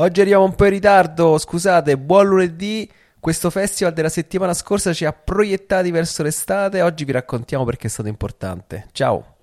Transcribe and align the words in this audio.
Oggi 0.00 0.20
arriviamo 0.22 0.44
un 0.44 0.54
po' 0.54 0.64
in 0.64 0.70
ritardo, 0.70 1.36
scusate, 1.36 1.98
buon 1.98 2.26
lunedì. 2.26 2.90
Questo 3.20 3.50
festival 3.50 3.92
della 3.92 4.08
settimana 4.08 4.54
scorsa 4.54 4.94
ci 4.94 5.04
ha 5.04 5.12
proiettati 5.12 5.90
verso 5.90 6.22
l'estate, 6.22 6.80
oggi 6.80 7.04
vi 7.04 7.12
raccontiamo 7.12 7.64
perché 7.64 7.88
è 7.88 7.90
stato 7.90 8.08
importante. 8.08 8.86
Ciao. 8.92 9.36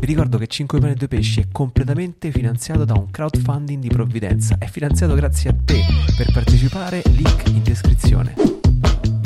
Vi 0.00 0.06
ricordo 0.06 0.38
che 0.38 0.48
5 0.48 0.80
pane 0.80 0.92
e 0.92 0.96
2 0.96 1.06
pesci 1.06 1.40
è 1.42 1.44
completamente 1.52 2.32
finanziato 2.32 2.84
da 2.84 2.94
un 2.94 3.12
crowdfunding 3.12 3.80
di 3.80 3.88
provvidenza. 3.88 4.56
È 4.58 4.66
finanziato 4.66 5.14
grazie 5.14 5.50
a 5.50 5.54
te. 5.64 5.78
Per 6.16 6.32
partecipare, 6.32 7.00
link 7.04 7.46
in 7.46 7.62
descrizione. 7.62 8.53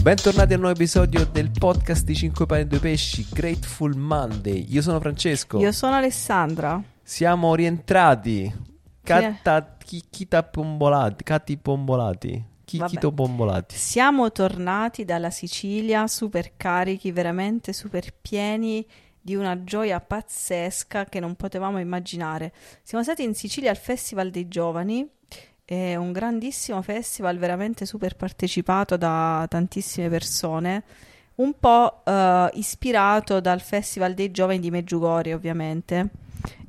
Bentornati 0.09 0.55
a 0.55 0.57
un 0.57 0.63
nuovo 0.63 0.75
episodio 0.75 1.27
del 1.27 1.51
podcast 1.51 2.03
di 2.03 2.15
5 2.15 2.47
pane 2.47 2.63
e 2.63 2.67
2 2.67 2.79
pesci, 2.79 3.27
Grateful 3.31 3.95
Monday. 3.95 4.65
Io 4.71 4.81
sono 4.81 4.99
Francesco. 5.01 5.59
Io 5.59 5.71
sono 5.71 5.97
Alessandra. 5.97 6.83
Siamo 7.03 7.55
rientrati. 7.55 8.51
Catta, 9.03 9.77
chi, 9.77 10.03
chita 10.09 10.43
pombolati. 10.45 11.25
Cati 11.25 11.59
pombolati. 11.59 12.43
Chi, 12.65 12.79
Vabbè. 12.79 12.91
chito 12.91 13.13
pombolati. 13.13 13.77
Siamo 13.77 14.33
tornati 14.33 15.05
dalla 15.05 15.29
Sicilia 15.29 16.07
super 16.07 16.57
carichi, 16.57 17.13
veramente 17.13 17.75
super 17.75 18.11
pieni 18.19 18.87
di 19.21 19.35
una 19.35 19.63
gioia 19.63 20.01
pazzesca 20.01 21.05
che 21.05 21.21
non 21.21 21.35
potevamo 21.35 21.79
immaginare. 21.81 22.55
Siamo 22.83 23.05
stati 23.05 23.25
in 23.25 23.35
Sicilia 23.35 23.69
al 23.69 23.77
Festival 23.77 24.31
dei 24.31 24.49
Giovani, 24.49 25.07
è 25.69 25.97
un 25.97 26.13
grandissimo 26.13 26.81
festival 26.81 27.37
veramente 27.37 27.85
super 27.85 28.17
partecipato 28.17 28.97
da 28.97 29.45
tantissime 29.51 30.09
persone, 30.09 30.83
un 31.37 31.53
po' 31.61 32.01
eh, 32.07 32.49
ispirato 32.55 33.39
dal 33.41 33.61
Festival 33.61 34.15
dei 34.15 34.31
Giovani 34.31 34.61
di 34.61 34.71
Meggiugorje 34.71 35.35
ovviamente, 35.35 36.09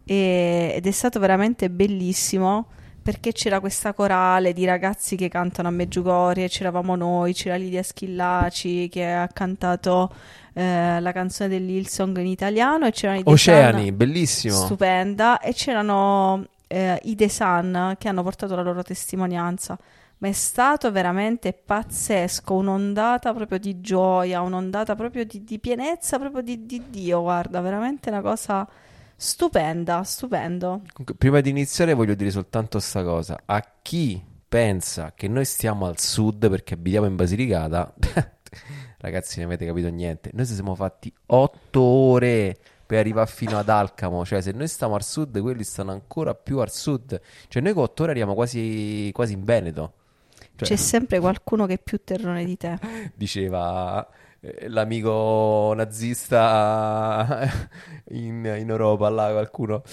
E- 0.03 0.73
ed 0.75 0.85
è 0.85 0.91
stato 0.91 1.17
veramente 1.19 1.69
bellissimo 1.69 2.65
perché 3.01 3.31
c'era 3.31 3.59
questa 3.61 3.93
corale 3.93 4.51
di 4.51 4.65
ragazzi 4.65 5.15
che 5.15 5.29
cantano 5.29 5.69
a 5.69 5.71
Meggiugorje, 5.71 6.49
c'eravamo 6.49 6.95
noi, 6.97 7.33
c'era 7.33 7.55
Lidia 7.55 7.81
Schillaci 7.83 8.89
che 8.89 9.09
ha 9.09 9.27
cantato 9.29 10.13
eh, 10.53 10.99
la 10.99 11.11
canzone 11.13 11.47
dell'Hillsong 11.49 12.17
in 12.17 12.27
italiano 12.27 12.85
e 12.85 12.91
c'erano 12.91 13.21
Oceani, 13.23 13.91
bellissimo. 13.93 14.55
stupenda 14.55 15.39
e 15.39 15.53
c'erano 15.53 16.45
eh, 16.69 16.99
i 17.03 17.29
Sun 17.29 17.95
che 17.97 18.07
hanno 18.07 18.23
portato 18.23 18.55
la 18.55 18.61
loro 18.61 18.83
testimonianza. 18.83 19.77
Ma 20.19 20.27
è 20.27 20.33
stato 20.33 20.91
veramente 20.91 21.53
pazzesco, 21.53 22.53
un'ondata 22.53 23.33
proprio 23.33 23.57
di 23.57 23.79
gioia, 23.79 24.41
un'ondata 24.41 24.93
proprio 24.95 25.23
di, 25.23 25.43
di 25.45 25.59
pienezza, 25.59 26.19
proprio 26.19 26.41
di, 26.41 26.65
di 26.65 26.83
Dio, 26.89 27.21
guarda, 27.21 27.61
veramente 27.61 28.09
una 28.09 28.21
cosa 28.21 28.67
stupenda, 29.15 30.03
stupendo. 30.03 30.81
Prima 31.17 31.39
di 31.39 31.49
iniziare 31.49 31.93
voglio 31.93 32.15
dire 32.15 32.31
soltanto 32.31 32.79
sta 32.79 33.01
cosa. 33.03 33.39
A 33.45 33.65
chi 33.81 34.21
pensa 34.47 35.13
che 35.15 35.29
noi 35.29 35.45
stiamo 35.45 35.85
al 35.85 35.99
sud 35.99 36.49
perché 36.49 36.73
abitiamo 36.73 37.07
in 37.07 37.15
Basilicata, 37.15 37.93
ragazzi, 38.99 39.39
non 39.39 39.47
avete 39.47 39.65
capito 39.65 39.87
niente. 39.87 40.31
Noi 40.33 40.45
ci 40.45 40.53
siamo 40.53 40.75
fatti 40.75 41.13
otto 41.27 41.81
ore 41.81 42.57
per 42.89 42.97
arrivare 42.97 43.29
fino 43.29 43.55
ad 43.55 43.69
Alcamo. 43.69 44.25
Cioè, 44.25 44.41
se 44.41 44.51
noi 44.51 44.67
stiamo 44.67 44.95
al 44.95 45.03
sud, 45.03 45.39
quelli 45.41 45.63
stanno 45.63 45.91
ancora 45.91 46.33
più 46.33 46.57
al 46.57 46.71
sud. 46.71 47.21
Cioè, 47.47 47.61
noi 47.61 47.73
con 47.73 47.83
otto 47.83 48.01
ore 48.01 48.09
arriviamo 48.13 48.33
quasi, 48.33 49.11
quasi 49.13 49.33
in 49.33 49.43
Veneto. 49.43 49.93
Cioè, 50.55 50.67
C'è 50.67 50.75
sempre 50.75 51.19
qualcuno 51.19 51.67
che 51.67 51.73
è 51.73 51.77
più 51.77 52.03
terrone 52.03 52.43
di 52.43 52.57
te. 52.57 52.79
diceva 53.13 54.09
eh, 54.39 54.67
l'amico 54.69 55.71
nazista 55.75 57.47
in, 58.09 58.55
in 58.57 58.69
Europa, 58.71 59.07
là 59.09 59.29
qualcuno. 59.33 59.83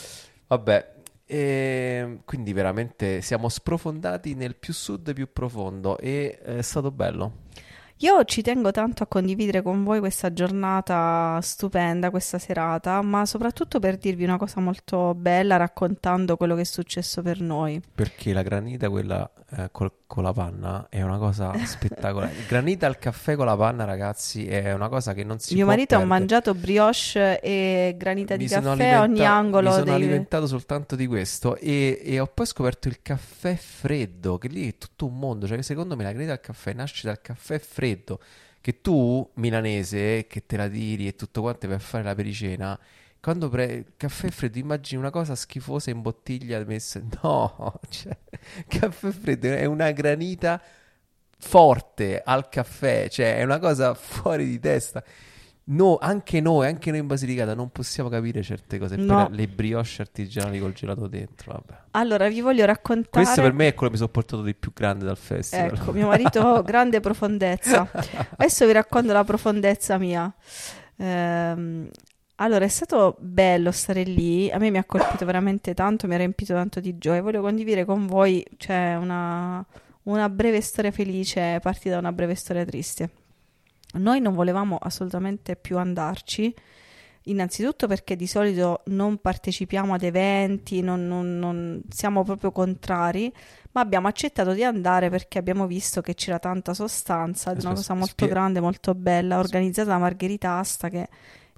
Vabbè, 0.46 0.94
e 1.26 2.20
quindi 2.24 2.54
veramente 2.54 3.20
siamo 3.20 3.50
sprofondati 3.50 4.34
nel 4.34 4.56
più 4.56 4.72
sud 4.72 5.12
più 5.12 5.30
profondo 5.30 5.98
e 5.98 6.38
è 6.38 6.62
stato 6.62 6.90
bello. 6.90 7.44
Io 8.00 8.24
ci 8.24 8.42
tengo 8.42 8.72
tanto 8.72 9.02
a 9.02 9.06
condividere 9.06 9.62
con 9.62 9.82
voi 9.82 10.00
questa 10.00 10.30
giornata 10.30 11.38
stupenda, 11.40 12.10
questa 12.10 12.38
serata, 12.38 13.00
ma 13.00 13.24
soprattutto 13.24 13.78
per 13.78 13.96
dirvi 13.96 14.24
una 14.24 14.36
cosa 14.36 14.60
molto 14.60 15.14
bella 15.14 15.56
raccontando 15.56 16.36
quello 16.36 16.54
che 16.54 16.60
è 16.60 16.64
successo 16.64 17.22
per 17.22 17.40
noi. 17.40 17.80
Perché 17.94 18.34
la 18.34 18.42
granita, 18.42 18.90
quella 18.90 19.30
eh, 19.56 19.68
col- 19.72 19.92
con 20.06 20.22
la 20.22 20.32
panna, 20.32 20.86
è 20.88 21.02
una 21.02 21.18
cosa 21.18 21.52
spettacolare. 21.64 22.32
Granita 22.46 22.86
al 22.86 22.98
caffè 22.98 23.34
con 23.34 23.46
la 23.46 23.56
panna, 23.56 23.84
ragazzi, 23.84 24.46
è 24.46 24.72
una 24.72 24.88
cosa 24.88 25.12
che 25.14 25.24
non 25.24 25.38
si 25.38 25.54
Mio 25.54 25.64
può 25.64 25.72
marito 25.74 25.94
ha 25.94 25.98
perdere. 25.98 26.18
mangiato 26.18 26.54
brioche 26.54 27.40
e 27.40 27.94
granita 27.98 28.36
di 28.36 28.44
Mi 28.44 28.48
sono 28.48 28.70
caffè 28.70 28.88
a 28.90 29.02
ogni 29.02 29.24
angolo 29.24 29.68
Mi 29.68 29.72
sono 29.74 29.84
dei... 29.84 29.94
alimentato 29.94 30.46
soltanto 30.46 30.94
di 30.96 31.06
questo 31.06 31.56
e, 31.56 32.00
e 32.04 32.20
ho 32.20 32.26
poi 32.26 32.46
scoperto 32.46 32.88
il 32.88 33.00
caffè 33.02 33.56
freddo, 33.56 34.38
che 34.38 34.48
lì 34.48 34.68
è 34.68 34.78
tutto 34.78 35.06
un 35.06 35.18
mondo. 35.18 35.46
Cioè, 35.46 35.60
secondo 35.62 35.96
me 35.96 36.04
la 36.04 36.12
granita 36.12 36.32
al 36.32 36.40
caffè 36.40 36.72
nasce 36.72 37.06
dal 37.06 37.20
caffè 37.20 37.58
freddo. 37.58 38.20
Che 38.60 38.80
tu, 38.80 39.28
milanese, 39.34 40.26
che 40.26 40.44
te 40.44 40.56
la 40.56 40.68
tiri 40.68 41.06
e 41.06 41.14
tutto 41.14 41.40
quanto 41.40 41.68
per 41.68 41.80
fare 41.80 42.02
la 42.02 42.14
pericena, 42.16 42.78
quando 43.26 43.48
pre... 43.48 43.86
caffè 43.96 44.30
freddo, 44.30 44.56
immagini 44.58 45.00
una 45.00 45.10
cosa 45.10 45.34
schifosa 45.34 45.90
in 45.90 46.00
bottiglia 46.00 46.62
messa. 46.64 47.02
No, 47.22 47.80
cioè, 47.90 48.16
caffè 48.68 49.10
freddo 49.10 49.48
è 49.48 49.64
una 49.64 49.90
granita 49.90 50.62
forte 51.36 52.22
al 52.24 52.48
caffè, 52.48 53.08
cioè 53.08 53.38
è 53.38 53.42
una 53.42 53.58
cosa 53.58 53.94
fuori 53.94 54.46
di 54.46 54.60
testa. 54.60 55.02
No, 55.64 55.98
anche 56.00 56.40
noi, 56.40 56.68
anche 56.68 56.90
noi 56.90 57.00
in 57.00 57.08
Basilicata 57.08 57.52
non 57.54 57.70
possiamo 57.70 58.08
capire 58.08 58.44
certe 58.44 58.78
cose. 58.78 58.94
No. 58.94 59.26
le 59.32 59.48
brioche 59.48 60.02
artigianali 60.02 60.60
col 60.60 60.72
gelato 60.72 61.08
dentro, 61.08 61.54
vabbè. 61.54 61.80
Allora, 61.90 62.28
vi 62.28 62.40
voglio 62.40 62.64
raccontare... 62.64 63.24
Questo 63.24 63.42
per 63.42 63.52
me 63.52 63.66
è 63.66 63.74
quello 63.74 63.88
che 63.88 63.94
mi 63.94 63.96
sono 63.96 64.10
portato 64.10 64.42
di 64.44 64.54
più 64.54 64.72
grande 64.72 65.04
dal 65.04 65.16
festival. 65.16 65.74
Ecco, 65.74 65.90
mio 65.90 66.06
marito, 66.06 66.62
grande 66.64 67.00
profondezza. 67.00 67.90
Adesso 68.36 68.66
vi 68.66 68.72
racconto 68.72 69.12
la 69.12 69.24
profondezza 69.24 69.98
mia. 69.98 70.32
Ehm, 70.98 71.90
allora, 72.36 72.64
è 72.64 72.68
stato 72.68 73.16
bello 73.18 73.70
stare 73.70 74.02
lì, 74.02 74.50
a 74.50 74.58
me 74.58 74.70
mi 74.70 74.76
ha 74.78 74.84
colpito 74.84 75.24
veramente 75.24 75.72
tanto, 75.72 76.06
mi 76.06 76.14
ha 76.14 76.18
riempito 76.18 76.52
tanto 76.52 76.80
di 76.80 76.98
gioia. 76.98 77.22
Voglio 77.22 77.40
condividere 77.40 77.84
con 77.86 78.06
voi, 78.06 78.44
cioè, 78.58 78.96
una, 78.96 79.64
una 80.04 80.28
breve 80.28 80.60
storia 80.60 80.90
felice 80.90 81.58
partita 81.62 81.94
da 81.94 82.00
una 82.00 82.12
breve 82.12 82.34
storia 82.34 82.64
triste. 82.64 83.10
Noi 83.94 84.20
non 84.20 84.34
volevamo 84.34 84.76
assolutamente 84.78 85.56
più 85.56 85.78
andarci, 85.78 86.54
innanzitutto 87.22 87.86
perché 87.86 88.16
di 88.16 88.26
solito 88.26 88.82
non 88.86 89.16
partecipiamo 89.16 89.94
ad 89.94 90.02
eventi, 90.02 90.82
non, 90.82 91.06
non- 91.06 91.38
non- 91.38 91.82
siamo 91.88 92.22
proprio 92.22 92.52
contrari, 92.52 93.32
ma 93.72 93.80
abbiamo 93.80 94.08
accettato 94.08 94.52
di 94.52 94.62
andare 94.62 95.08
perché 95.08 95.38
abbiamo 95.38 95.66
visto 95.66 96.02
che 96.02 96.14
c'era 96.14 96.38
tanta 96.38 96.74
sostanza, 96.74 97.54
di 97.54 97.64
una 97.64 97.74
cosa 97.74 97.94
molto 97.94 98.12
spie- 98.12 98.28
grande, 98.28 98.60
molto 98.60 98.94
bella, 98.94 99.38
organizzata 99.38 99.90
da 99.90 99.98
Margherita 99.98 100.58
Asta, 100.58 100.90
che 100.90 101.02
è 101.02 101.08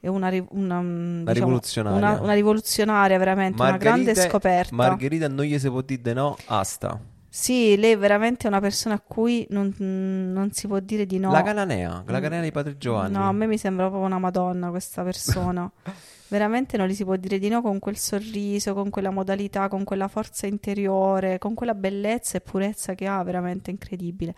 una, 0.02 0.28
una, 0.50 0.80
mm, 0.80 1.20
Una 1.22 1.32
diciamo, 1.32 1.46
rivoluzionaria. 1.46 2.20
una- 2.20 2.32
rivoluzionaria, 2.34 3.18
veramente, 3.18 3.60
una 3.60 3.76
grande 3.76 4.04
Margherita- 4.04 4.28
scoperta. 4.30 4.74
Margherita 4.76 5.28
non 5.28 5.44
gli 5.44 5.58
si 5.58 5.68
può 5.68 5.80
dire 5.80 6.00
di 6.02 6.12
no, 6.12 6.36
asta. 6.46 7.00
Sì, 7.30 7.76
lei 7.76 7.92
è 7.92 7.98
veramente 7.98 8.46
una 8.46 8.58
persona 8.60 8.94
a 8.94 9.00
cui 9.06 9.46
non, 9.50 9.74
non 9.78 10.50
si 10.52 10.66
può 10.66 10.78
dire 10.80 11.04
di 11.04 11.18
no. 11.18 11.30
La 11.30 11.42
cananea, 11.42 12.02
la 12.06 12.18
Mm. 12.18 12.22
cananea 12.22 12.40
di 12.42 12.52
Padre 12.52 12.78
Giovanni. 12.78 13.12
No, 13.12 13.28
a 13.28 13.32
me 13.32 13.46
mi 13.46 13.58
sembra 13.58 13.86
proprio 13.86 14.06
una 14.06 14.18
madonna 14.18 14.70
questa 14.70 15.02
persona. 15.02 15.70
Veramente 16.30 16.76
non 16.76 16.88
gli 16.88 16.94
si 16.94 17.04
può 17.04 17.16
dire 17.16 17.38
di 17.38 17.48
no 17.48 17.62
con 17.62 17.78
quel 17.78 17.96
sorriso, 17.96 18.74
con 18.74 18.90
quella 18.90 19.10
modalità, 19.10 19.68
con 19.68 19.84
quella 19.84 20.08
forza 20.08 20.46
interiore, 20.46 21.38
con 21.38 21.54
quella 21.54 21.74
bellezza 21.74 22.36
e 22.36 22.40
purezza 22.42 22.94
che 22.94 23.06
ha, 23.06 23.22
veramente 23.22 23.70
incredibile. 23.70 24.34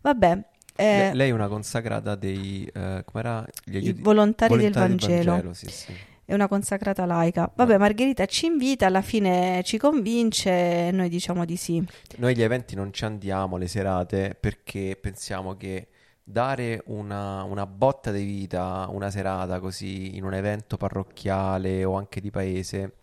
Vabbè, 0.00 0.44
eh, 0.76 0.98
Le- 0.98 1.14
lei 1.14 1.30
è 1.30 1.32
una 1.32 1.48
consacrata 1.48 2.14
dei... 2.14 2.64
eh? 2.72 3.04
Gli 3.64 3.74
i 3.74 3.76
aiuti- 3.78 4.02
volontari 4.02 4.56
del 4.56 4.72
volontari 4.72 5.24
Vangelo. 5.24 5.52
sì, 5.52 5.68
sì. 5.68 5.92
È 6.24 6.34
una 6.34 6.48
consacrata 6.48 7.06
laica. 7.06 7.50
Vabbè, 7.54 7.78
Margherita 7.78 8.26
ci 8.26 8.46
invita, 8.46 8.86
alla 8.86 9.00
fine 9.02 9.62
ci 9.64 9.78
convince 9.78 10.88
e 10.88 10.90
noi 10.90 11.08
diciamo 11.08 11.44
di 11.44 11.56
sì. 11.56 11.84
Noi 12.16 12.34
gli 12.34 12.42
eventi 12.42 12.74
non 12.74 12.92
ci 12.92 13.04
andiamo, 13.04 13.56
le 13.56 13.68
serate, 13.68 14.36
perché 14.38 14.98
pensiamo 15.00 15.56
che 15.56 15.86
dare 16.24 16.82
una, 16.86 17.44
una 17.44 17.64
botta 17.64 18.10
di 18.10 18.24
vita, 18.24 18.88
una 18.90 19.08
serata 19.10 19.60
così 19.60 20.16
in 20.16 20.24
un 20.24 20.34
evento 20.34 20.76
parrocchiale 20.76 21.84
o 21.84 21.94
anche 21.96 22.20
di 22.20 22.32
paese, 22.32 22.94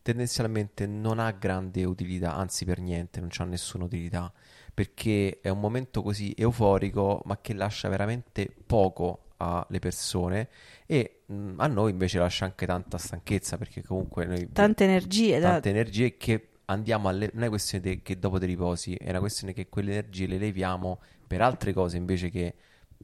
tendenzialmente 0.00 0.86
non 0.86 1.18
ha 1.18 1.32
grande 1.32 1.82
utilità, 1.84 2.34
anzi 2.36 2.64
per 2.64 2.78
niente, 2.78 3.18
non 3.18 3.28
c'ha 3.32 3.42
nessuna 3.44 3.84
utilità, 3.84 4.32
perché 4.78 5.40
è 5.40 5.48
un 5.48 5.58
momento 5.58 6.02
così 6.02 6.32
euforico, 6.36 7.20
ma 7.24 7.40
che 7.40 7.52
lascia 7.52 7.88
veramente 7.88 8.48
poco 8.64 9.30
alle 9.38 9.80
persone 9.80 10.48
e 10.86 11.22
mh, 11.26 11.54
a 11.56 11.66
noi 11.66 11.90
invece 11.90 12.20
lascia 12.20 12.44
anche 12.44 12.64
tanta 12.64 12.96
stanchezza, 12.96 13.58
perché 13.58 13.82
comunque 13.82 14.24
noi 14.24 14.48
Tante 14.52 14.84
energie 14.84 15.40
da... 15.40 15.50
tante 15.50 15.70
energie 15.70 16.16
che 16.16 16.50
andiamo 16.66 17.08
alle... 17.08 17.28
non 17.34 17.42
è 17.42 17.48
questione 17.48 17.82
de- 17.82 18.02
che 18.02 18.20
dopo 18.20 18.38
ti 18.38 18.46
riposi, 18.46 18.94
è 18.94 19.10
una 19.10 19.18
questione 19.18 19.52
che 19.52 19.68
quelle 19.68 19.90
energie 19.90 20.28
le 20.28 20.38
leviamo 20.38 21.00
per 21.26 21.40
altre 21.40 21.72
cose 21.72 21.96
invece 21.96 22.30
che, 22.30 22.54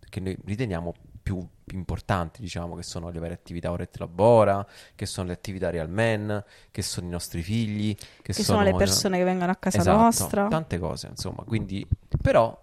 che 0.09 0.21
noi 0.21 0.39
riteniamo 0.45 0.95
più 1.25 1.45
importanti, 1.73 2.43
diciamo, 2.43 2.77
che 2.77 2.83
sono 2.83 3.09
le 3.09 3.19
varie 3.19 3.35
attività 3.35 3.71
Orette 3.71 3.99
Labora, 3.99 4.65
che 4.95 5.07
sono 5.07 5.29
le 5.29 5.33
attività 5.33 5.71
Real 5.71 5.89
Men, 5.89 6.45
che 6.71 6.83
sono 6.83 7.07
i 7.07 7.11
nostri 7.11 7.43
figli, 7.43 7.95
che, 7.95 8.35
Che 8.35 8.43
sono 8.45 8.63
le 8.63 8.75
persone 8.75 9.17
che 9.17 9.25
vengono 9.25 9.51
a 9.51 9.57
casa 9.57 9.79
Esatto, 9.79 9.97
nostra. 9.99 10.49
tante 10.49 10.79
cose, 10.79 11.09
insomma. 11.09 11.43
Quindi, 11.45 11.85
però, 12.21 12.61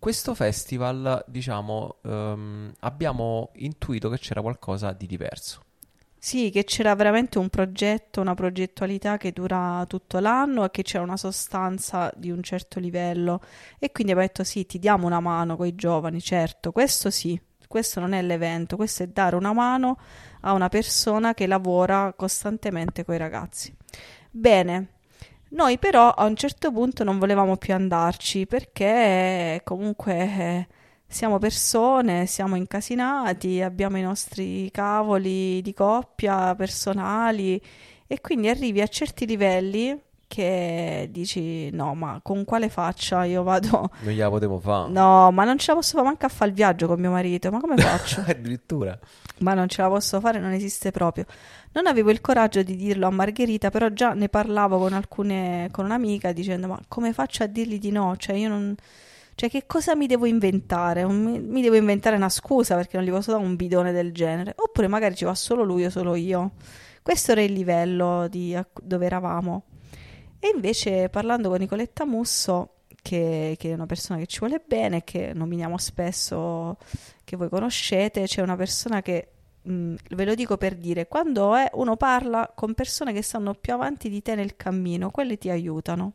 questo 0.00 0.34
festival, 0.34 1.24
diciamo, 1.28 1.98
ehm, 2.02 2.72
abbiamo 2.80 3.50
intuito 3.54 4.08
che 4.08 4.18
c'era 4.18 4.42
qualcosa 4.42 4.92
di 4.92 5.06
diverso. 5.06 5.62
Sì, 6.22 6.50
che 6.50 6.64
c'era 6.64 6.94
veramente 6.96 7.38
un 7.38 7.48
progetto, 7.48 8.20
una 8.20 8.34
progettualità 8.34 9.16
che 9.16 9.30
dura 9.32 9.84
tutto 9.88 10.18
l'anno 10.18 10.64
e 10.64 10.70
che 10.70 10.82
c'era 10.82 11.02
una 11.04 11.16
sostanza 11.16 12.12
di 12.16 12.30
un 12.30 12.42
certo 12.42 12.80
livello. 12.80 13.40
E 13.78 13.92
quindi 13.92 14.12
abbiamo 14.12 14.26
detto 14.26 14.44
sì, 14.44 14.66
ti 14.66 14.78
diamo 14.78 15.06
una 15.06 15.20
mano 15.20 15.56
con 15.56 15.66
i 15.66 15.74
giovani, 15.74 16.20
certo, 16.20 16.72
questo 16.72 17.10
sì, 17.10 17.40
questo 17.70 18.00
non 18.00 18.14
è 18.14 18.20
l'evento, 18.20 18.74
questo 18.74 19.04
è 19.04 19.06
dare 19.06 19.36
una 19.36 19.52
mano 19.52 19.96
a 20.40 20.54
una 20.54 20.68
persona 20.68 21.34
che 21.34 21.46
lavora 21.46 22.12
costantemente 22.16 23.04
con 23.04 23.14
i 23.14 23.18
ragazzi. 23.18 23.72
Bene, 24.28 24.88
noi 25.50 25.78
però 25.78 26.10
a 26.10 26.24
un 26.24 26.34
certo 26.34 26.72
punto 26.72 27.04
non 27.04 27.20
volevamo 27.20 27.56
più 27.56 27.72
andarci 27.72 28.44
perché 28.46 29.60
comunque 29.62 30.14
eh, 30.14 30.66
siamo 31.06 31.38
persone, 31.38 32.26
siamo 32.26 32.56
incasinati, 32.56 33.62
abbiamo 33.62 33.98
i 33.98 34.02
nostri 34.02 34.68
cavoli 34.72 35.62
di 35.62 35.72
coppia 35.72 36.52
personali 36.56 37.62
e 38.08 38.20
quindi 38.20 38.48
arrivi 38.48 38.80
a 38.80 38.88
certi 38.88 39.26
livelli 39.26 39.96
che 40.30 41.08
dici 41.10 41.70
no, 41.72 41.96
ma 41.96 42.20
con 42.22 42.44
quale 42.44 42.68
faccia 42.68 43.24
io 43.24 43.42
vado? 43.42 43.90
Non 44.02 44.14
gliela 44.14 44.30
potevo 44.30 44.60
fare. 44.60 44.88
No, 44.88 45.32
ma 45.32 45.42
non 45.42 45.58
ce 45.58 45.72
la 45.72 45.76
posso 45.76 45.96
fare 45.96 46.04
manco 46.06 46.24
a 46.26 46.28
fare 46.28 46.50
il 46.50 46.56
viaggio 46.56 46.86
con 46.86 47.00
mio 47.00 47.10
marito, 47.10 47.50
ma 47.50 47.58
come 47.58 47.74
faccio? 47.82 48.22
Addirittura. 48.24 48.96
ma 49.38 49.54
non 49.54 49.66
ce 49.66 49.82
la 49.82 49.88
posso 49.88 50.20
fare, 50.20 50.38
non 50.38 50.52
esiste 50.52 50.92
proprio. 50.92 51.24
Non 51.72 51.88
avevo 51.88 52.10
il 52.10 52.20
coraggio 52.20 52.62
di 52.62 52.76
dirlo 52.76 53.08
a 53.08 53.10
Margherita, 53.10 53.70
però 53.70 53.88
già 53.88 54.12
ne 54.12 54.28
parlavo 54.28 54.78
con 54.78 54.92
alcune, 54.92 55.68
con 55.72 55.84
un'amica 55.86 56.30
dicendo: 56.30 56.68
Ma 56.68 56.78
come 56.86 57.12
faccio 57.12 57.42
a 57.42 57.46
dirgli 57.46 57.80
di 57.80 57.90
no? 57.90 58.14
Cioè, 58.16 58.36
io 58.36 58.48
non. 58.48 58.72
Cioè, 59.34 59.50
che 59.50 59.66
cosa 59.66 59.96
mi 59.96 60.06
devo 60.06 60.26
inventare? 60.26 61.04
Mi, 61.06 61.40
mi 61.40 61.60
devo 61.60 61.74
inventare 61.74 62.14
una 62.14 62.28
scusa 62.28 62.76
perché 62.76 62.96
non 62.98 63.04
gli 63.04 63.10
posso 63.10 63.32
dare 63.32 63.42
un 63.42 63.56
bidone 63.56 63.90
del 63.90 64.12
genere. 64.12 64.52
Oppure 64.56 64.86
magari 64.86 65.16
ci 65.16 65.24
va 65.24 65.34
solo 65.34 65.64
lui 65.64 65.84
o 65.84 65.90
solo 65.90 66.14
io. 66.14 66.52
Questo 67.02 67.32
era 67.32 67.42
il 67.42 67.52
livello 67.52 68.28
di, 68.28 68.56
dove 68.80 69.06
eravamo. 69.06 69.64
E 70.40 70.50
invece, 70.54 71.08
parlando 71.10 71.48
con 71.50 71.58
Nicoletta 71.58 72.04
Musso, 72.06 72.76
che, 73.02 73.54
che 73.58 73.70
è 73.70 73.74
una 73.74 73.86
persona 73.86 74.18
che 74.18 74.26
ci 74.26 74.38
vuole 74.40 74.62
bene, 74.66 75.04
che 75.04 75.32
nominiamo 75.34 75.78
spesso, 75.78 76.78
che 77.22 77.36
voi 77.36 77.48
conoscete, 77.48 78.24
c'è 78.24 78.42
una 78.42 78.56
persona 78.56 79.02
che 79.02 79.28
Mm, 79.68 79.94
ve 80.10 80.24
lo 80.24 80.34
dico 80.34 80.56
per 80.56 80.74
dire, 80.74 81.06
quando 81.06 81.54
è- 81.54 81.68
uno 81.74 81.96
parla 81.96 82.50
con 82.54 82.72
persone 82.72 83.12
che 83.12 83.20
stanno 83.20 83.52
più 83.54 83.74
avanti 83.74 84.08
di 84.08 84.22
te 84.22 84.34
nel 84.34 84.56
cammino, 84.56 85.10
quelle 85.10 85.36
ti 85.36 85.50
aiutano. 85.50 86.14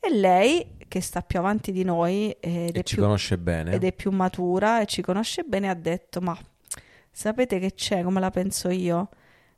E 0.00 0.10
lei, 0.12 0.76
che 0.88 1.00
sta 1.00 1.22
più 1.22 1.38
avanti 1.38 1.70
di 1.70 1.84
noi 1.84 2.30
ed, 2.40 2.76
è, 2.76 2.82
ci 2.82 2.94
più, 2.94 3.04
conosce 3.04 3.38
bene. 3.38 3.72
ed 3.72 3.84
è 3.84 3.92
più 3.92 4.10
matura 4.10 4.80
e 4.80 4.86
ci 4.86 5.00
conosce 5.00 5.44
bene, 5.44 5.68
ha 5.68 5.74
detto, 5.74 6.20
ma 6.20 6.36
sapete 7.10 7.58
che 7.60 7.72
c'è, 7.74 8.02
come 8.02 8.20
la 8.20 8.30
penso 8.30 8.68
io? 8.68 9.10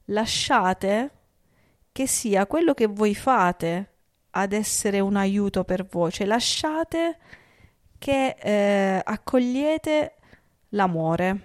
Lasciate 0.07 1.11
che 1.99 2.07
sia 2.07 2.47
quello 2.47 2.75
che 2.75 2.87
voi 2.87 3.13
fate 3.13 3.95
ad 4.31 4.53
essere 4.53 5.01
un 5.01 5.17
aiuto 5.17 5.65
per 5.65 5.85
voi, 5.85 6.13
cioè 6.13 6.29
lasciate 6.29 7.19
che 7.99 8.37
eh, 8.41 9.03
accogliete 9.05 10.15
l'amore. 10.69 11.41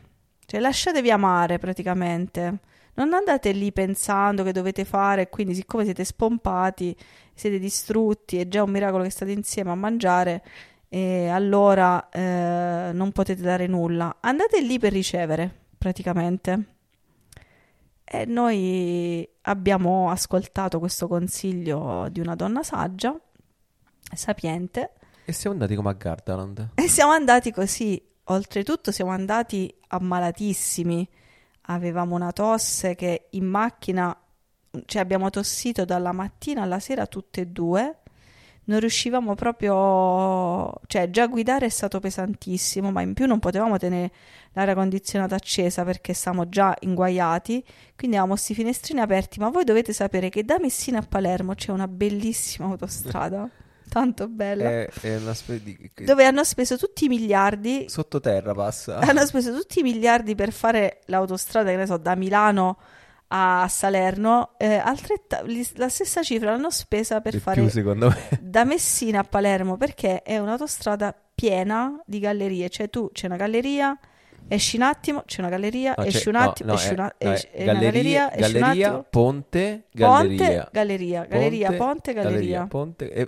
Cioè, 0.46 0.60
lasciatevi 0.60 1.10
amare 1.10 1.58
praticamente. 1.58 2.60
Non 2.94 3.14
andate 3.14 3.52
lì 3.52 3.72
pensando 3.72 4.44
che 4.44 4.52
dovete 4.52 4.86
fare, 4.86 5.28
quindi, 5.28 5.56
siccome 5.56 5.86
siete 5.86 6.04
spompati, 6.04 6.96
siete 7.34 7.58
distrutti, 7.58 8.38
è 8.38 8.48
già 8.48 8.62
un 8.62 8.70
miracolo 8.70 9.02
che 9.02 9.10
state 9.10 9.32
insieme 9.32 9.72
a 9.72 9.76
mangiare, 9.76 10.44
e 10.88 11.30
allora 11.30 12.10
eh, 12.10 12.92
non 12.94 13.12
potete 13.12 13.42
dare 13.42 13.66
nulla. 13.66 14.18
Andate 14.20 14.62
lì 14.62 14.78
per 14.78 14.92
ricevere, 14.92 15.52
praticamente. 15.80 16.73
E 18.16 18.26
noi 18.26 19.28
abbiamo 19.42 20.12
ascoltato 20.12 20.78
questo 20.78 21.08
consiglio 21.08 22.08
di 22.12 22.20
una 22.20 22.36
donna 22.36 22.62
saggia, 22.62 23.20
sapiente, 24.14 24.92
E 25.26 25.32
siamo 25.32 25.56
andati 25.56 25.74
come 25.74 25.90
a 25.90 25.94
Gardaland. 25.94 26.70
e 26.76 26.88
siamo 26.88 27.12
andati 27.12 27.52
così. 27.52 28.00
Oltretutto 28.26 28.92
siamo 28.92 29.10
andati 29.10 29.74
ammalatissimi. 29.88 31.10
Avevamo 31.68 32.14
una 32.14 32.32
tosse 32.32 32.94
che 32.94 33.30
in 33.32 33.46
macchina, 33.46 34.16
cioè 34.86 35.02
abbiamo 35.02 35.32
tossito 35.32 35.84
dalla 35.84 36.12
mattina 36.12 36.62
alla 36.62 36.80
sera 36.80 37.08
tutte 37.08 37.42
e 37.42 37.48
due. 37.48 38.02
Non 38.66 38.80
riuscivamo 38.80 39.36
proprio, 39.36 40.74
cioè 40.88 41.10
già 41.10 41.28
guidare 41.28 41.66
è 41.66 41.70
stato 41.70 42.00
pesantissimo, 42.00 42.92
ma 42.92 43.02
in 43.02 43.14
più 43.14 43.26
non 43.26 43.40
potevamo 43.40 43.78
tenere 43.78 44.12
l'aria 44.54 44.74
condizionata 44.74 45.36
accesa 45.36 45.84
perché 45.84 46.14
stavamo 46.14 46.48
già 46.48 46.74
inguaiati. 46.80 47.62
Quindi 47.96 48.16
avevamo 48.16 48.34
questi 48.34 48.54
finestrini 48.54 49.02
aperti. 49.02 49.40
Ma 49.40 49.50
voi 49.50 49.66
dovete 49.66 49.92
sapere 49.92 50.30
che 50.30 50.46
da 50.46 50.60
Messina 50.60 51.00
a 51.00 51.06
Palermo 51.08 51.56
c'è 51.56 51.72
una 51.72 51.88
bellissima 51.90 52.68
autostrada, 52.70 53.50
tanto 53.90 54.30
bella, 54.30 54.70
È, 54.70 54.90
è 55.02 55.16
una 55.18 55.34
specie 55.34 55.64
di... 55.64 55.92
dove 56.06 56.24
hanno 56.26 56.44
speso 56.46 56.78
tutti 56.78 57.06
i 57.06 57.08
miliardi 57.10 57.86
Sottoterra 57.90 58.54
passa. 58.54 59.00
hanno 59.00 59.26
speso 59.26 59.54
tutti 59.54 59.80
i 59.80 59.84
miliardi 59.84 60.36
per 60.36 60.54
fare 60.54 61.02
l'autostrada, 61.08 61.70
che 61.70 61.76
ne 61.76 61.86
so, 61.86 61.98
da 61.98 62.16
Milano 62.16 62.78
a 63.36 63.68
Salerno, 63.68 64.52
eh, 64.58 64.80
li- 65.46 65.68
la 65.76 65.90
stessa 65.90 66.22
cifra 66.22 66.52
l'hanno 66.52 66.70
spesa 66.70 67.20
per 67.20 67.34
Di 67.34 67.40
fare 67.40 67.56
più 67.56 67.64
me. 67.64 67.70
da 68.40 68.64
Messina 68.64 69.22
a 69.22 69.24
Palermo, 69.24 69.76
perché 69.76 70.22
è 70.22 70.38
un'autostrada 70.38 71.16
piena 71.34 72.00
di 72.06 72.20
gallerie, 72.20 72.70
cioè 72.70 72.92
tu 72.92 73.10
c'è 73.12 73.26
una 73.26 73.36
galleria, 73.38 73.98
esci 74.48 74.76
un 74.76 74.84
attimo, 74.84 75.24
c'è 75.26 75.40
una 75.40 75.50
galleria, 75.50 75.96
No, 75.98 76.04
esci 76.04 76.30
un 76.30 76.36
attimo, 76.36 76.70
no, 76.70 76.76
esci 76.78 76.94
un 76.94 77.00
a- 77.00 77.04
no, 77.06 77.12
è 77.18 77.28
esci- 77.32 77.50
una 77.56 77.74
galleria, 77.74 77.90
galleria, 77.92 78.34
esci 78.36 78.54
un 78.56 78.60
galleria, 78.62 78.88
attimo, 78.88 79.06
ponte, 79.10 79.84
ponte, 79.90 80.36
galleria. 80.36 80.70
galleria, 80.72 81.26
galleria, 81.26 81.72
ponte, 81.74 82.14
galleria. 82.14 82.68
ponte. 82.68 83.10
È, 83.10 83.28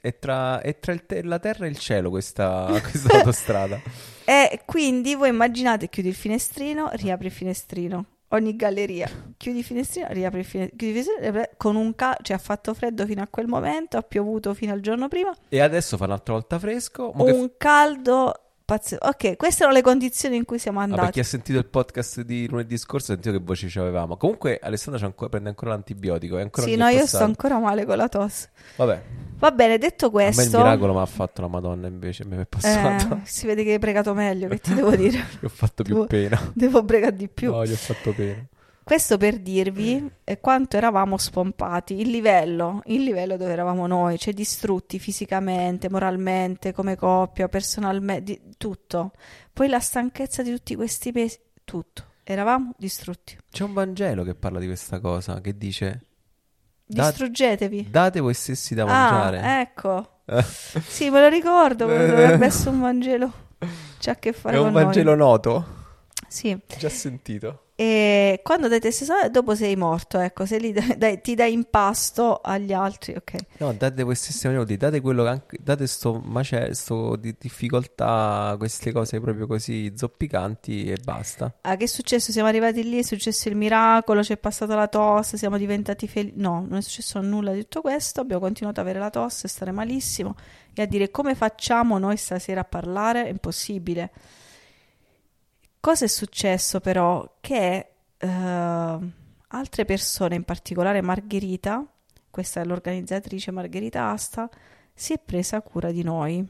è- 0.00 0.18
tra, 0.18 0.62
è 0.62 0.78
tra 0.78 0.96
te- 0.96 1.22
la 1.22 1.38
terra 1.38 1.66
e 1.66 1.68
il 1.68 1.76
cielo 1.78 2.08
questa, 2.08 2.68
questa 2.90 3.18
autostrada. 3.18 3.78
E 4.24 4.60
quindi 4.64 5.14
voi 5.14 5.28
immaginate, 5.28 5.90
chiudi 5.90 6.08
il 6.08 6.14
finestrino, 6.14 6.88
riapri 6.94 7.26
il 7.26 7.32
finestrino. 7.32 8.04
Ogni 8.34 8.56
galleria, 8.56 9.08
chiudi 9.36 9.62
finestrino, 9.62 10.06
riapri 10.10 10.42
finestrino, 10.42 10.76
chiudi 10.76 10.92
finestrino, 11.00 11.20
riapri- 11.20 11.50
con 11.58 11.76
un 11.76 11.94
ca- 11.94 12.16
cioè 12.22 12.36
ha 12.36 12.38
fatto 12.38 12.72
freddo 12.72 13.04
fino 13.04 13.20
a 13.22 13.28
quel 13.28 13.46
momento, 13.46 13.98
ha 13.98 14.02
piovuto 14.02 14.54
fino 14.54 14.72
al 14.72 14.80
giorno 14.80 15.08
prima, 15.08 15.34
E 15.50 15.60
adesso 15.60 15.98
fa 15.98 16.04
un'altra 16.04 16.32
volta 16.32 16.58
fresco. 16.58 17.12
Mo 17.14 17.24
che 17.24 17.30
un 17.32 17.52
caldo 17.58 18.32
pazzesco. 18.76 19.06
Ok, 19.06 19.36
queste 19.36 19.62
erano 19.62 19.76
le 19.76 19.82
condizioni 19.82 20.36
in 20.36 20.44
cui 20.44 20.58
siamo 20.58 20.78
Vabbè, 20.80 20.92
andati. 20.92 21.12
chi 21.12 21.20
ha 21.20 21.24
sentito 21.24 21.58
il 21.58 21.66
podcast 21.66 22.22
di 22.22 22.48
lunedì 22.48 22.76
scorso 22.78 23.12
ha 23.12 23.14
sentito 23.14 23.36
che 23.36 23.42
voci 23.44 23.68
ci 23.68 23.78
avevamo. 23.78 24.16
Comunque, 24.16 24.58
Alessandra 24.62 25.04
ancora- 25.04 25.28
prende 25.30 25.48
ancora 25.50 25.70
l'antibiotico. 25.72 26.38
È 26.38 26.42
ancora 26.42 26.66
Sì, 26.66 26.76
no, 26.76 26.88
io 26.88 27.06
sto 27.06 27.22
ancora 27.24 27.58
male 27.58 27.84
con 27.84 27.96
la 27.96 28.08
tosse. 28.08 28.50
Vabbè, 28.76 29.02
Va 29.38 29.50
bene, 29.50 29.76
detto 29.76 30.06
a 30.06 30.10
me 30.14 30.28
il 30.28 30.34
questo, 30.34 30.56
miracolo 30.58 30.92
mi 30.94 31.00
ha 31.00 31.06
fatto 31.06 31.40
la 31.40 31.48
Madonna 31.48 31.88
invece. 31.88 32.24
Mi 32.24 32.36
è 32.36 32.46
passato. 32.46 33.14
eh, 33.14 33.20
si 33.24 33.46
vede 33.46 33.64
che 33.64 33.72
hai 33.72 33.78
pregato 33.80 34.14
meglio, 34.14 34.46
che 34.48 34.58
ti 34.58 34.72
devo 34.72 34.94
dire? 34.94 35.18
Gli 35.40 35.44
ho 35.44 35.48
fatto 35.48 35.82
più 35.82 35.94
devo- 35.94 36.06
pena. 36.06 36.40
Devo 36.54 36.84
pregare 36.84 37.16
di 37.16 37.28
più. 37.28 37.50
No, 37.50 37.64
gli 37.66 37.72
ho 37.72 37.76
fatto 37.76 38.12
pena. 38.12 38.46
Questo 38.84 39.16
per 39.16 39.38
dirvi 39.38 40.10
eh, 40.24 40.40
quanto 40.40 40.76
eravamo 40.76 41.16
spompati, 41.16 42.00
il 42.00 42.10
livello, 42.10 42.82
il 42.86 43.02
livello 43.04 43.36
dove 43.36 43.52
eravamo 43.52 43.86
noi, 43.86 44.18
cioè 44.18 44.34
distrutti 44.34 44.98
fisicamente, 44.98 45.88
moralmente, 45.88 46.72
come 46.72 46.96
coppia, 46.96 47.48
personalmente, 47.48 48.40
tutto. 48.58 49.12
Poi 49.52 49.68
la 49.68 49.78
stanchezza 49.80 50.42
di 50.42 50.50
tutti 50.50 50.74
questi 50.74 51.12
mesi, 51.14 51.38
tutto. 51.64 52.06
Eravamo 52.24 52.72
distrutti. 52.76 53.36
C'è 53.50 53.62
un 53.64 53.72
Vangelo 53.72 54.24
che 54.24 54.34
parla 54.34 54.58
di 54.58 54.66
questa 54.66 54.98
cosa, 55.00 55.40
che 55.40 55.56
dice 55.56 56.06
Distruggetevi. 56.86 57.88
date 57.90 58.20
voi 58.20 58.34
stessi 58.34 58.74
da 58.74 58.82
Ah, 58.82 58.86
mangiare. 58.86 59.60
ecco. 59.60 60.20
Eh. 60.26 60.42
Sì, 60.86 61.08
me 61.10 61.20
lo 61.20 61.28
ricordo, 61.28 61.86
dovrebbe 61.86 62.46
essere 62.46 62.70
un 62.70 62.80
Vangelo. 62.80 63.32
C'ha 64.00 64.12
a 64.12 64.16
che 64.16 64.32
fare 64.32 64.56
È 64.56 64.58
un 64.58 64.64
con 64.66 64.72
noi. 64.74 64.82
Vangelo 64.84 65.14
noto. 65.14 65.66
Sì. 66.28 66.58
Già 66.78 66.88
sentito. 66.88 67.61
E 67.74 68.40
quando 68.42 68.68
dai 68.68 68.80
te 68.80 68.90
stesso, 68.90 69.14
dopo 69.30 69.54
sei 69.54 69.76
morto, 69.76 70.18
ecco, 70.18 70.44
se 70.44 70.58
li 70.58 70.72
dai- 70.72 70.96
dai- 70.98 71.20
ti 71.20 71.34
dai 71.34 71.52
in 71.52 71.64
pasto 71.70 72.40
agli 72.42 72.72
altri, 72.72 73.14
ok. 73.16 73.34
No, 73.58 73.72
date 73.72 74.14
stessi 74.14 74.46
minuti, 74.48 74.76
date 74.76 75.00
quello 75.00 75.22
che 75.22 75.28
anche, 75.28 75.58
date 75.60 75.86
sto 75.86 76.20
macello, 76.22 76.74
sto 76.74 77.16
di 77.16 77.34
difficoltà, 77.38 78.54
queste 78.58 78.92
cose 78.92 79.20
proprio 79.20 79.46
così 79.46 79.92
zoppicanti 79.96 80.84
e 80.90 80.98
basta. 81.02 81.54
Ah, 81.62 81.76
che 81.76 81.84
è 81.84 81.88
successo? 81.88 82.30
Siamo 82.30 82.48
arrivati 82.48 82.82
lì, 82.82 82.98
è 82.98 83.02
successo 83.02 83.48
il 83.48 83.56
miracolo, 83.56 84.20
c'è 84.20 84.36
passata 84.36 84.74
la 84.74 84.88
tosse, 84.88 85.38
siamo 85.38 85.56
diventati 85.56 86.06
felici. 86.06 86.34
No, 86.36 86.66
non 86.68 86.78
è 86.78 86.82
successo 86.82 87.20
nulla 87.20 87.52
di 87.52 87.62
tutto 87.62 87.80
questo, 87.80 88.20
abbiamo 88.20 88.42
continuato 88.42 88.80
ad 88.80 88.86
avere 88.86 89.02
la 89.02 89.10
tosse, 89.10 89.48
stare 89.48 89.70
malissimo 89.70 90.36
e 90.74 90.82
a 90.82 90.86
dire 90.86 91.10
come 91.10 91.34
facciamo 91.34 91.98
noi 91.98 92.16
stasera 92.16 92.60
a 92.60 92.64
parlare, 92.64 93.24
è 93.24 93.28
impossibile. 93.28 94.10
Cosa 95.82 96.04
è 96.04 96.08
successo 96.08 96.78
però? 96.78 97.38
Che 97.40 97.86
eh, 98.16 98.28
altre 98.28 99.84
persone, 99.84 100.36
in 100.36 100.44
particolare 100.44 101.00
Margherita, 101.00 101.84
questa 102.30 102.60
è 102.60 102.64
l'organizzatrice 102.64 103.50
Margherita 103.50 104.10
Asta, 104.10 104.48
si 104.94 105.12
è 105.12 105.18
presa 105.18 105.60
cura 105.60 105.90
di 105.90 106.04
noi. 106.04 106.46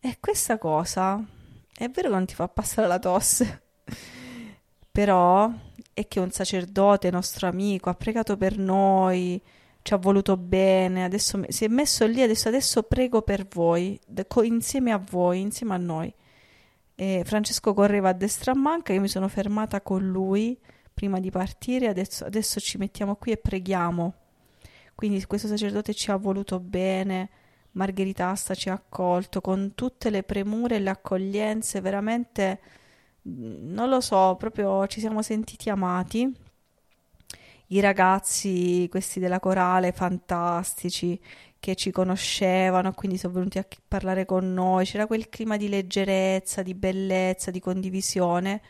E 0.00 0.16
questa 0.18 0.58
cosa 0.58 1.24
è 1.72 1.88
vero 1.90 2.08
che 2.08 2.14
non 2.16 2.26
ti 2.26 2.34
fa 2.34 2.48
passare 2.48 2.88
la 2.88 2.98
tosse, 2.98 3.62
però 4.90 5.48
è 5.94 6.08
che 6.08 6.18
un 6.18 6.32
sacerdote, 6.32 7.08
nostro 7.08 7.46
amico, 7.46 7.88
ha 7.88 7.94
pregato 7.94 8.36
per 8.36 8.58
noi, 8.58 9.40
ci 9.80 9.94
ha 9.94 9.96
voluto 9.96 10.36
bene, 10.36 11.04
adesso 11.04 11.40
si 11.46 11.64
è 11.64 11.68
messo 11.68 12.04
lì, 12.06 12.20
adesso, 12.20 12.48
adesso 12.48 12.82
prego 12.82 13.22
per 13.22 13.46
voi, 13.46 13.96
insieme 14.42 14.90
a 14.90 14.98
voi, 14.98 15.40
insieme 15.40 15.74
a 15.74 15.78
noi. 15.78 16.12
E 16.94 17.22
Francesco 17.24 17.74
correva 17.74 18.10
a 18.10 18.12
destra 18.12 18.52
a 18.52 18.56
manca, 18.56 18.92
io 18.92 19.00
mi 19.00 19.08
sono 19.08 19.28
fermata 19.28 19.80
con 19.80 20.06
lui 20.06 20.58
prima 20.92 21.20
di 21.20 21.30
partire, 21.30 21.88
adesso, 21.88 22.24
adesso 22.24 22.60
ci 22.60 22.78
mettiamo 22.78 23.16
qui 23.16 23.32
e 23.32 23.36
preghiamo. 23.38 24.14
Quindi 24.94 25.24
questo 25.26 25.48
sacerdote 25.48 25.94
ci 25.94 26.10
ha 26.10 26.16
voluto 26.16 26.60
bene, 26.60 27.30
Margherita 27.72 28.28
Asta 28.28 28.54
ci 28.54 28.68
ha 28.68 28.74
accolto 28.74 29.40
con 29.40 29.74
tutte 29.74 30.10
le 30.10 30.22
premure 30.22 30.76
e 30.76 30.80
le 30.80 30.90
accoglienze, 30.90 31.80
veramente 31.80 32.60
non 33.22 33.88
lo 33.88 34.00
so, 34.00 34.36
proprio 34.36 34.86
ci 34.86 35.00
siamo 35.00 35.22
sentiti 35.22 35.70
amati. 35.70 36.32
I 37.72 37.80
ragazzi, 37.80 38.86
questi 38.90 39.18
della 39.18 39.40
corale, 39.40 39.92
fantastici, 39.92 41.18
che 41.58 41.74
ci 41.74 41.90
conoscevano, 41.90 42.92
quindi 42.92 43.16
sono 43.16 43.32
venuti 43.32 43.56
a 43.56 43.66
parlare 43.88 44.26
con 44.26 44.52
noi, 44.52 44.84
c'era 44.84 45.06
quel 45.06 45.30
clima 45.30 45.56
di 45.56 45.70
leggerezza, 45.70 46.60
di 46.60 46.74
bellezza, 46.74 47.50
di 47.50 47.60
condivisione. 47.60 48.60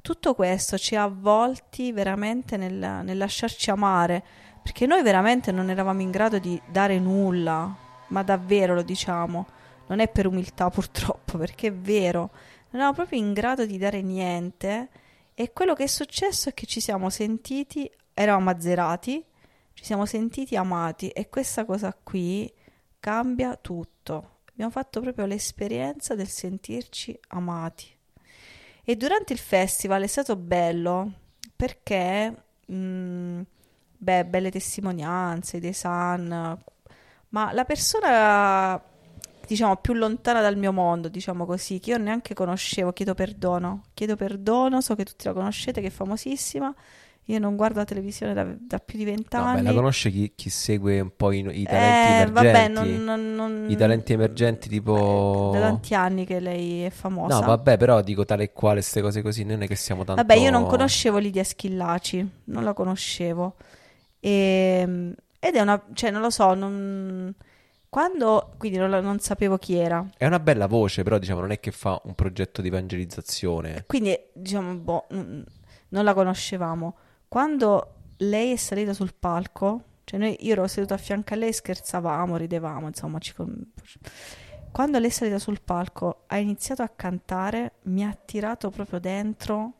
Tutto 0.00 0.34
questo 0.34 0.78
ci 0.78 0.96
ha 0.96 1.02
avvolti 1.02 1.92
veramente 1.92 2.56
nel, 2.56 2.72
nel 2.72 3.18
lasciarci 3.18 3.68
amare, 3.68 4.24
perché 4.62 4.86
noi 4.86 5.02
veramente 5.02 5.52
non 5.52 5.68
eravamo 5.68 6.00
in 6.00 6.10
grado 6.10 6.38
di 6.38 6.58
dare 6.66 6.98
nulla, 6.98 7.76
ma 8.06 8.22
davvero 8.22 8.72
lo 8.72 8.82
diciamo, 8.82 9.46
non 9.88 9.98
è 9.98 10.08
per 10.08 10.26
umiltà 10.26 10.70
purtroppo, 10.72 11.36
perché 11.36 11.66
è 11.66 11.72
vero, 11.74 12.30
non 12.70 12.80
eravamo 12.80 12.94
proprio 12.94 13.18
in 13.18 13.34
grado 13.34 13.66
di 13.66 13.76
dare 13.76 14.00
niente 14.00 14.88
e 15.34 15.52
quello 15.52 15.74
che 15.74 15.84
è 15.84 15.88
successo 15.88 16.48
è 16.48 16.54
che 16.54 16.64
ci 16.64 16.80
siamo 16.80 17.10
sentiti, 17.10 17.90
eravamo 18.18 18.48
azzerati, 18.48 19.22
ci 19.74 19.84
siamo 19.84 20.06
sentiti 20.06 20.56
amati 20.56 21.08
e 21.08 21.28
questa 21.28 21.66
cosa 21.66 21.94
qui 22.02 22.50
cambia 22.98 23.56
tutto. 23.56 24.38
Abbiamo 24.50 24.70
fatto 24.70 25.02
proprio 25.02 25.26
l'esperienza 25.26 26.14
del 26.14 26.28
sentirci 26.28 27.18
amati. 27.28 27.94
E 28.82 28.96
durante 28.96 29.34
il 29.34 29.38
festival 29.38 30.02
è 30.02 30.06
stato 30.06 30.34
bello 30.34 31.12
perché, 31.54 32.34
mh, 32.64 32.74
mm, 32.74 33.40
beh, 33.98 34.24
belle 34.24 34.50
testimonianze 34.50 35.60
dei 35.60 35.74
San, 35.74 36.58
ma 37.28 37.52
la 37.52 37.64
persona 37.66 38.82
diciamo 39.46 39.76
più 39.76 39.92
lontana 39.92 40.40
dal 40.40 40.56
mio 40.56 40.72
mondo, 40.72 41.08
diciamo 41.08 41.44
così, 41.44 41.78
che 41.80 41.90
io 41.90 41.98
neanche 41.98 42.32
conoscevo, 42.32 42.92
chiedo 42.92 43.12
perdono, 43.14 43.82
chiedo 43.92 44.16
perdono, 44.16 44.80
so 44.80 44.94
che 44.94 45.04
tutti 45.04 45.26
la 45.26 45.34
conoscete, 45.34 45.82
che 45.82 45.88
è 45.88 45.90
famosissima. 45.90 46.74
Io 47.28 47.40
non 47.40 47.56
guardo 47.56 47.80
la 47.80 47.84
televisione 47.84 48.34
da, 48.34 48.46
da 48.56 48.78
più 48.78 48.98
di 48.98 49.04
vent'anni. 49.04 49.62
No, 49.62 49.70
la 49.70 49.74
conosce 49.74 50.10
chi, 50.10 50.32
chi, 50.36 50.48
segue 50.48 51.00
un 51.00 51.10
po' 51.16 51.32
i, 51.32 51.38
i 51.38 51.64
talenti 51.64 51.72
eh, 51.72 52.20
emergenti? 52.20 52.32
Vabbè, 52.32 52.68
non, 52.68 53.04
non, 53.04 53.34
non, 53.34 53.66
I 53.68 53.74
talenti 53.74 54.12
emergenti 54.12 54.68
tipo... 54.68 55.50
da 55.52 55.60
tanti 55.60 55.94
anni 55.94 56.24
che 56.24 56.38
lei 56.38 56.84
è 56.84 56.90
famosa. 56.90 57.40
No, 57.40 57.46
vabbè, 57.46 57.76
però 57.78 58.00
dico 58.00 58.24
tale 58.24 58.44
e 58.44 58.52
quale, 58.52 58.74
queste 58.76 59.02
cose 59.02 59.22
così, 59.22 59.42
non 59.42 59.62
è 59.62 59.66
che 59.66 59.74
siamo 59.74 60.04
tanto... 60.04 60.22
Vabbè, 60.22 60.38
io 60.38 60.52
non 60.52 60.66
conoscevo 60.66 61.18
Lidia 61.18 61.42
Schillaci, 61.42 62.30
non 62.44 62.62
la 62.62 62.72
conoscevo. 62.72 63.56
E, 64.20 64.78
ehm, 64.82 65.14
ed 65.40 65.54
è 65.56 65.60
una, 65.60 65.82
cioè 65.94 66.12
non 66.12 66.20
lo 66.20 66.30
so, 66.30 66.54
non, 66.54 67.34
quando, 67.88 68.52
quindi 68.56 68.78
non, 68.78 68.90
non, 68.90 69.18
sapevo 69.18 69.58
chi 69.58 69.74
era. 69.74 70.06
È 70.16 70.26
una 70.26 70.38
bella 70.38 70.66
voce, 70.66 71.02
però 71.02 71.18
diciamo 71.18 71.40
non 71.40 71.50
è 71.50 71.58
che 71.58 71.72
fa 71.72 72.00
un 72.04 72.14
progetto 72.14 72.62
di 72.62 72.68
evangelizzazione. 72.68 73.82
Quindi 73.86 74.16
diciamo, 74.32 74.74
boh, 74.74 75.06
non 75.08 76.04
la 76.04 76.14
conoscevamo. 76.14 76.96
Quando 77.28 77.94
lei 78.18 78.52
è 78.52 78.56
salita 78.56 78.92
sul 78.92 79.14
palco, 79.14 79.82
cioè 80.04 80.18
noi, 80.18 80.36
io 80.40 80.52
ero 80.52 80.66
seduta 80.66 80.94
a 80.94 80.98
fianco 80.98 81.34
a 81.34 81.36
lei, 81.36 81.52
scherzavamo, 81.52 82.36
ridevamo, 82.36 82.86
insomma, 82.86 83.18
ci... 83.18 83.34
quando 84.70 84.98
lei 84.98 85.08
è 85.08 85.12
salita 85.12 85.38
sul 85.38 85.60
palco, 85.60 86.22
ha 86.26 86.36
iniziato 86.38 86.82
a 86.82 86.88
cantare, 86.88 87.72
mi 87.82 88.04
ha 88.04 88.16
tirato 88.24 88.70
proprio 88.70 89.00
dentro 89.00 89.72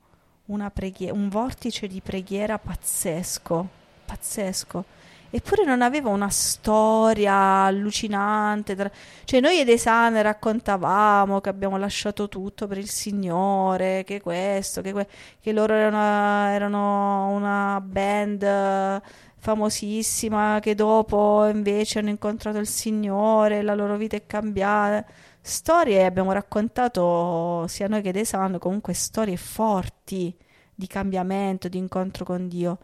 preghiera, 0.71 1.15
un 1.15 1.29
vortice 1.29 1.87
di 1.87 2.01
preghiera 2.01 2.59
pazzesco, 2.59 3.69
pazzesco 4.05 4.85
eppure 5.31 5.65
non 5.65 5.83
aveva 5.83 6.11
una 6.11 6.31
storia 6.31 7.35
allucinante. 7.65 8.75
Tra... 8.75 8.91
Cioè, 9.25 9.41
noi 9.41 9.61
ed 9.61 9.69
Esame 9.69 10.23
raccontavamo 10.23 11.41
che 11.41 11.49
abbiamo 11.49 11.77
lasciato 11.77 12.29
tutto 12.29 12.67
per 12.67 12.79
il 12.79 12.89
Signore, 12.89 14.05
che 14.05 14.21
questo, 14.21 14.81
che, 14.83 14.93
que... 14.93 15.07
che 15.41 15.53
loro 15.53 15.75
erano, 15.75 16.49
erano 16.49 17.29
una 17.29 17.81
band 17.85 19.03
famosissima, 19.39 20.59
che 20.61 20.75
dopo 20.75 21.47
invece 21.47 22.01
hanno 22.01 22.09
incontrato 22.09 22.59
il 22.59 22.67
Signore, 22.67 23.63
la 23.63 23.75
loro 23.75 23.97
vita 23.97 24.17
è 24.17 24.27
cambiata. 24.27 25.05
Storie 25.41 26.05
abbiamo 26.05 26.33
raccontato 26.33 27.65
sia 27.69 27.87
noi 27.87 28.03
che 28.03 28.11
Desano, 28.13 28.59
comunque 28.59 28.95
storie 28.95 29.37
forti 29.37 30.35
di 30.75 30.87
cambiamento, 30.89 31.69
di 31.69 31.79
incontro 31.79 32.25
con 32.25 32.49
Dio. 32.49 32.79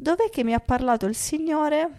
Dov'è 0.00 0.30
che 0.30 0.44
mi 0.44 0.54
ha 0.54 0.60
parlato 0.60 1.06
il 1.06 1.16
Signore 1.16 1.90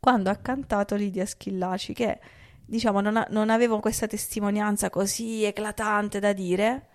quando 0.00 0.30
ha 0.30 0.34
cantato 0.34 0.96
Lidia 0.96 1.24
Schillaci, 1.24 1.92
che 1.92 2.18
diciamo 2.64 3.00
non, 3.00 3.16
ha, 3.18 3.26
non 3.30 3.50
avevo 3.50 3.78
questa 3.78 4.08
testimonianza 4.08 4.90
così 4.90 5.44
eclatante 5.44 6.18
da 6.18 6.32
dire, 6.32 6.88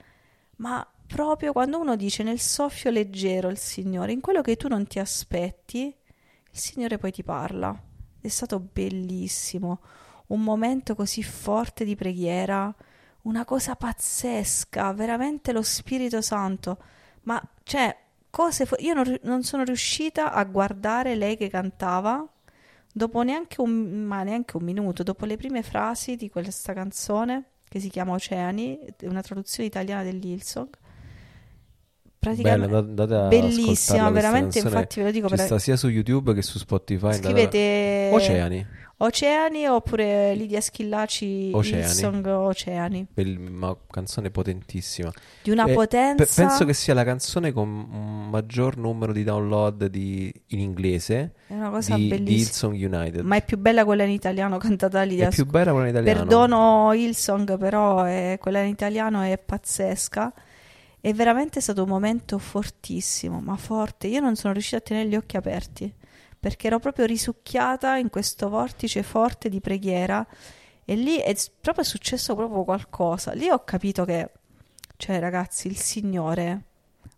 ma 0.58 0.86
proprio 1.08 1.54
quando 1.54 1.80
uno 1.80 1.96
dice 1.96 2.22
nel 2.22 2.42
soffio 2.42 2.92
leggero 2.92 3.48
il 3.48 3.58
Signore, 3.58 4.12
in 4.12 4.20
quello 4.20 4.42
che 4.42 4.58
tu 4.58 4.68
non 4.68 4.86
ti 4.88 5.00
aspetti, 5.00 5.84
il 5.86 6.60
Signore 6.60 6.98
poi 6.98 7.14
ti 7.14 7.24
parla. 7.24 7.74
È 8.20 8.28
stato 8.28 8.60
bellissimo, 8.60 9.80
un 10.28 10.42
momento 10.42 10.96
così 10.96 11.24
forte 11.24 11.86
di 11.86 11.96
preghiera, 11.96 12.76
una 13.22 13.46
cosa 13.46 13.78
pazzesca, 13.78 14.92
veramente 14.92 15.54
lo 15.54 15.62
Spirito 15.62 16.22
Santo. 16.22 16.78
Ma 17.22 17.42
cioè, 17.64 18.03
cose 18.34 18.66
fo- 18.66 18.78
io 18.80 18.96
non, 18.96 19.16
non, 19.22 19.44
sono 19.44 19.64
riuscita 19.64 20.34
a 20.34 20.44
guardare 20.46 21.14
lei 21.14 21.38
che 21.38 21.50
cantava 21.50 22.28
dopo 22.92 23.22
neanche 23.22 23.62
un, 23.62 24.06
ma 24.06 24.24
neanche 24.24 24.58
un 24.58 24.64
minuto, 24.64 25.04
dopo 25.04 25.26
le 25.26 25.38
prime 25.38 25.62
frasi 25.62 26.16
di 26.16 26.32
questa 26.32 26.74
canzone 26.74 27.44
che 27.70 27.80
si 27.80 27.90
chiama 27.90 28.14
Oceani, 28.14 28.80
una 29.02 29.22
traduzione 29.22 29.70
italiana 29.70 30.02
dell'Hillsong. 30.02 30.68
Praticamente 32.18 32.82
Bella, 32.84 33.28
bellissima, 33.28 34.10
veramente. 34.10 34.60
Infatti, 34.60 35.00
ve 35.00 35.06
lo 35.06 35.12
dico. 35.12 35.28
Ci 35.28 35.36
per... 35.36 35.46
sta 35.46 35.60
sia 35.60 35.76
su 35.76 35.90
YouTube 35.90 36.34
che 36.34 36.42
su 36.42 36.58
Spotify. 36.58 37.14
Scrivete 37.14 38.10
Oceani. 38.12 38.66
Oceani 39.04 39.68
oppure 39.68 40.34
Lidia 40.34 40.62
Schillaci 40.62 41.52
Oceani. 41.54 41.94
song 41.94 42.26
Oceani. 42.26 43.08
Bell- 43.14 43.38
una 43.38 43.76
canzone 43.92 44.32
potentissima. 44.32 45.12
Di 45.42 45.50
una 45.50 45.66
eh, 45.66 45.74
potenza. 45.74 46.24
Pe- 46.24 46.30
penso 46.34 46.64
che 46.64 46.74
sia 46.74 46.94
la 46.94 47.04
canzone 47.04 47.52
con 47.52 47.68
un 47.68 48.30
maggior 48.30 48.78
numero 48.78 49.12
di 49.12 49.26
download 49.26 49.88
di, 49.88 50.34
in 50.48 50.60
inglese. 50.60 51.34
È 51.48 51.54
una 51.54 51.70
cosa 51.70 51.96
di, 51.96 52.08
bellissima. 52.08 52.30
Di 52.30 52.36
Hillsong 52.36 52.94
United. 52.94 53.26
Ma 53.26 53.36
è 53.36 53.44
più 53.44 53.58
bella 53.58 53.84
quella 53.84 54.04
in 54.04 54.12
italiano 54.12 54.58
cantata 54.58 55.00
da 55.00 55.04
Lidia. 55.04 55.28
È 55.28 55.32
più 55.32 55.46
bella 55.46 55.72
quella 55.72 55.88
in 55.90 55.96
italiano. 55.96 56.20
Perdono 56.20 56.94
Hillsong, 56.94 57.58
però 57.58 58.04
è, 58.04 58.38
quella 58.40 58.62
in 58.62 58.70
italiano 58.70 59.22
è 59.22 59.38
pazzesca. 59.38 60.34
È 61.02 61.12
veramente 61.12 61.60
stato 61.60 61.84
un 61.84 61.90
momento 61.90 62.38
fortissimo, 62.38 63.42
ma 63.42 63.58
forte. 63.58 64.08
Io 64.08 64.22
non 64.22 64.38
sono 64.38 64.54
riuscita 64.54 64.78
a 64.78 64.80
tenere 64.82 65.10
gli 65.10 65.16
occhi 65.18 65.36
aperti 65.36 65.94
perché 66.44 66.68
ero 66.68 66.78
proprio 66.78 67.06
risucchiata 67.06 67.96
in 67.96 68.10
questo 68.10 68.50
vortice 68.50 69.02
forte 69.02 69.48
di 69.48 69.62
preghiera 69.62 70.28
e 70.84 70.94
lì 70.94 71.16
è 71.16 71.34
proprio 71.62 71.86
successo 71.86 72.36
proprio 72.36 72.66
qualcosa. 72.66 73.32
Lì 73.32 73.48
ho 73.48 73.64
capito 73.64 74.04
che, 74.04 74.30
cioè 74.98 75.20
ragazzi, 75.20 75.70
il 75.70 75.78
Signore 75.78 76.64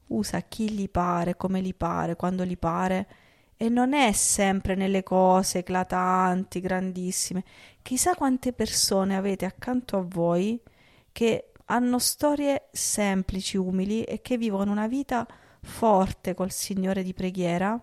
usa 0.10 0.42
chi 0.42 0.70
gli 0.70 0.88
pare, 0.88 1.38
come 1.38 1.60
gli 1.64 1.74
pare, 1.74 2.16
quando 2.16 2.46
gli 2.46 2.56
pare 2.56 3.08
e 3.58 3.68
non 3.68 3.94
è 3.94 4.12
sempre 4.12 4.76
nelle 4.76 5.02
cose 5.02 5.58
eclatanti, 5.58 6.60
grandissime. 6.60 7.44
Chissà 7.82 8.14
quante 8.14 8.54
persone 8.54 9.16
avete 9.16 9.46
accanto 9.46 9.98
a 9.98 10.06
voi 10.08 10.62
che 11.12 11.52
hanno 11.66 11.98
storie 11.98 12.68
semplici, 12.72 13.58
umili 13.58 14.04
e 14.04 14.22
che 14.22 14.38
vivono 14.38 14.72
una 14.72 14.86
vita 14.86 15.26
forte 15.62 16.36
col 16.36 16.52
Signore 16.52 17.02
di 17.02 17.16
preghiera 17.16 17.82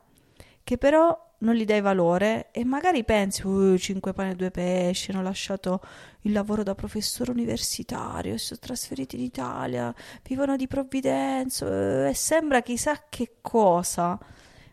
che 0.65 0.79
però 0.79 1.31
non 1.43 1.55
gli 1.55 1.65
dai 1.65 1.81
valore 1.81 2.49
e 2.53 2.65
magari 2.65 3.05
pensi, 3.05 3.47
uh, 3.47 3.77
cinque 3.77 4.13
pane 4.13 4.33
e 4.33 4.35
due 4.37 4.51
pesci, 4.51 5.11
hanno 5.11 5.23
lasciato 5.23 5.81
il 6.23 6.33
lavoro 6.33 6.63
da 6.63 6.75
professore 6.75 7.31
universitario 7.33 8.35
e 8.35 8.39
sono 8.39 8.61
trasferiti 8.61 9.17
in 9.17 9.23
Italia, 9.23 9.95
vivono 10.27 10.57
di 10.57 10.67
provvidenza 10.67 11.67
uh, 11.67 12.09
e 12.09 12.15
sembra 12.15 12.63
chissà 12.63 13.07
che 13.09 13.37
cosa. 13.41 14.19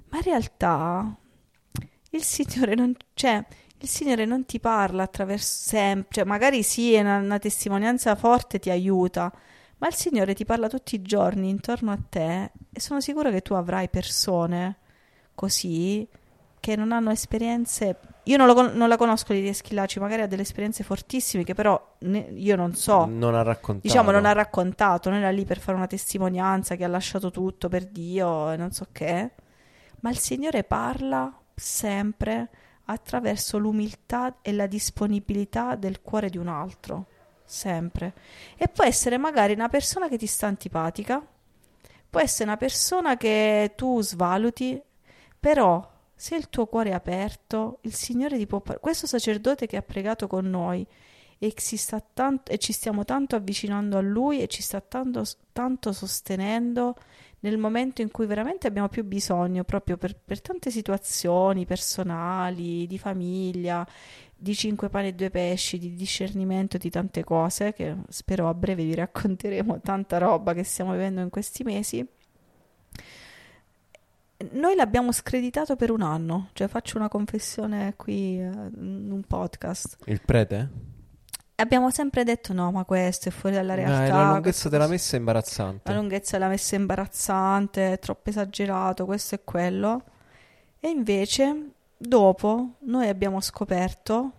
Ma 0.10 0.18
in 0.18 0.24
realtà 0.24 1.16
il 2.12 2.24
Signore 2.24 2.76
non, 2.76 2.96
cioè, 3.14 3.44
il 3.80 3.88
Signore 3.88 4.26
non 4.26 4.46
ti 4.46 4.60
parla 4.60 5.04
attraverso 5.04 5.70
sempre, 5.70 6.08
cioè, 6.12 6.24
magari 6.24 6.64
sì, 6.64 6.94
è 6.94 7.02
una, 7.02 7.18
una 7.18 7.40
testimonianza 7.40 8.16
forte 8.16 8.60
ti 8.60 8.70
aiuta, 8.70 9.32
ma 9.78 9.88
il 9.88 9.94
Signore 9.94 10.34
ti 10.36 10.46
parla 10.46 10.68
tutti 10.68 10.96
i 10.96 11.02
giorni 11.02 11.50
intorno 11.50 11.92
a 11.92 12.00
te 12.10 12.52
e 12.72 12.80
sono 12.80 13.02
sicura 13.02 13.32
che 13.32 13.42
tu 13.42 13.54
avrai 13.54 13.90
persone 13.90 14.79
così 15.40 16.06
che 16.60 16.76
non 16.76 16.92
hanno 16.92 17.12
esperienze. 17.12 17.98
Io 18.24 18.36
non, 18.36 18.46
lo, 18.46 18.74
non 18.74 18.90
la 18.90 18.98
conosco 18.98 19.32
di 19.32 19.54
Schillaci, 19.54 19.98
magari 19.98 20.24
ha 20.24 20.28
delle 20.28 20.42
esperienze 20.42 20.84
fortissime 20.84 21.46
che 21.46 21.54
però 21.54 21.96
ne, 22.00 22.28
io 22.34 22.58
non 22.58 22.76
so. 22.76 23.06
Non 23.06 23.36
ha 23.36 23.42
raccontato. 23.42 23.88
Diciamo, 23.88 24.12
non 24.12 24.26
ha 24.26 24.34
raccontato, 24.34 25.10
non 25.10 25.20
era 25.20 25.30
lì 25.30 25.46
per 25.46 25.60
fare 25.60 25.78
una 25.78 25.88
testimonianza 25.88 26.76
che 26.76 26.84
ha 26.84 26.90
lasciato 26.90 27.32
tutto 27.32 27.70
per 27.70 27.86
Dio 27.86 28.52
e 28.52 28.58
non 28.58 28.74
so 28.74 28.88
che. 28.92 29.32
Ma 30.02 30.10
il 30.10 30.18
Signore 30.18 30.66
parla 30.66 31.34
sempre 31.56 32.50
attraverso 32.84 33.58
l'umiltà 33.58 34.40
e 34.42 34.52
la 34.52 34.68
disponibilità 34.68 35.76
del 35.76 36.02
cuore 36.02 36.30
di 36.30 36.38
un 36.38 36.50
altro. 36.50 37.06
Sempre. 37.46 38.14
E 38.58 38.68
può 38.68 38.84
essere 38.84 39.18
magari 39.18 39.54
una 39.54 39.70
persona 39.70 40.10
che 40.10 40.18
ti 40.18 40.28
sta 40.28 40.48
antipatica, 40.48 41.26
può 42.10 42.20
essere 42.20 42.50
una 42.50 42.58
persona 42.58 43.16
che 43.16 43.72
tu 43.78 44.02
svaluti, 44.02 44.82
però 45.40 45.98
se 46.16 46.36
il 46.36 46.50
tuo 46.50 46.66
cuore 46.66 46.90
è 46.90 46.94
aperto, 46.94 47.80
il 47.84 47.94
Signore 47.94 48.38
ti 48.38 48.46
può 48.46 48.60
parlare. 48.60 48.82
Questo 48.82 49.08
sacerdote 49.08 49.68
che 49.68 49.78
ha 49.78 49.82
pregato 49.82 50.28
con 50.28 50.50
noi 50.50 50.86
e, 51.38 51.54
tanto, 52.14 52.52
e, 52.52 52.58
ci 52.58 52.74
stiamo 52.74 53.06
tanto 53.06 53.38
avvicinando 53.38 53.98
a 53.98 54.02
Lui 54.02 54.42
e 54.42 54.48
ci 54.48 54.62
sta 54.62 54.82
tanto, 54.82 55.24
tanto, 55.54 55.94
sostenendo 55.94 56.96
nel 57.42 57.58
momento 57.58 58.02
in 58.02 58.12
cui 58.12 58.26
veramente 58.26 58.68
abbiamo 58.68 58.90
più 58.90 59.06
bisogno, 59.06 59.64
proprio 59.64 59.96
per, 59.96 60.14
per 60.14 60.42
tante 60.42 60.72
situazioni 60.72 61.66
personali, 61.66 62.86
di 62.86 62.98
famiglia, 62.98 63.88
di 64.36 64.54
cinque 64.54 64.90
pani 64.90 65.08
e 65.10 65.14
due 65.14 65.30
pesci, 65.30 65.78
di 65.78 65.96
discernimento 65.96 66.78
di 66.78 66.90
tante 66.90 67.24
cose, 67.24 67.72
che 67.72 67.96
spero 68.10 68.50
a 68.50 68.54
breve 68.54 68.84
vi 68.84 68.96
racconteremo 68.96 69.80
tanta 69.80 70.18
roba 70.18 70.54
che 70.54 70.64
stiamo 70.64 70.92
vivendo 70.92 71.22
in 71.22 71.30
questi 71.30 71.64
mesi 71.64 72.06
noi 74.52 74.76
l'abbiamo 74.76 75.12
screditato 75.12 75.76
per 75.76 75.92
un 75.92 76.02
anno, 76.02 76.50
cioè 76.54 76.68
faccio 76.68 76.98
una 76.98 77.10
confessione 77.10 77.94
qui 77.98 78.36
in 78.36 79.10
un 79.12 79.24
podcast. 79.28 79.98
Il 80.06 80.22
prete? 80.24 80.70
Abbiamo 81.56 81.92
sempre 81.92 82.24
detto 82.24 82.54
no, 82.54 82.72
ma 82.72 82.86
questo 82.86 83.28
è 83.28 83.32
fuori 83.34 83.56
dalla 83.56 83.74
realtà. 83.74 84.06
Eh, 84.06 84.10
la 84.10 84.32
lunghezza 84.32 84.70
della 84.70 84.88
messa 84.88 85.18
è 85.18 85.20
imbarazzante. 85.20 85.92
La 85.92 85.98
lunghezza 85.98 86.38
della 86.38 86.50
messa 86.50 86.76
è 86.76 86.80
imbarazzante, 86.80 87.94
è 87.94 88.00
troppo 88.00 88.30
esagerato, 88.30 89.06
questo 89.06 89.36
e 89.36 89.42
quello. 89.44 90.04
E 90.80 90.88
invece, 90.88 91.72
dopo, 91.98 92.76
noi 92.80 93.10
abbiamo 93.10 93.42
scoperto, 93.42 94.32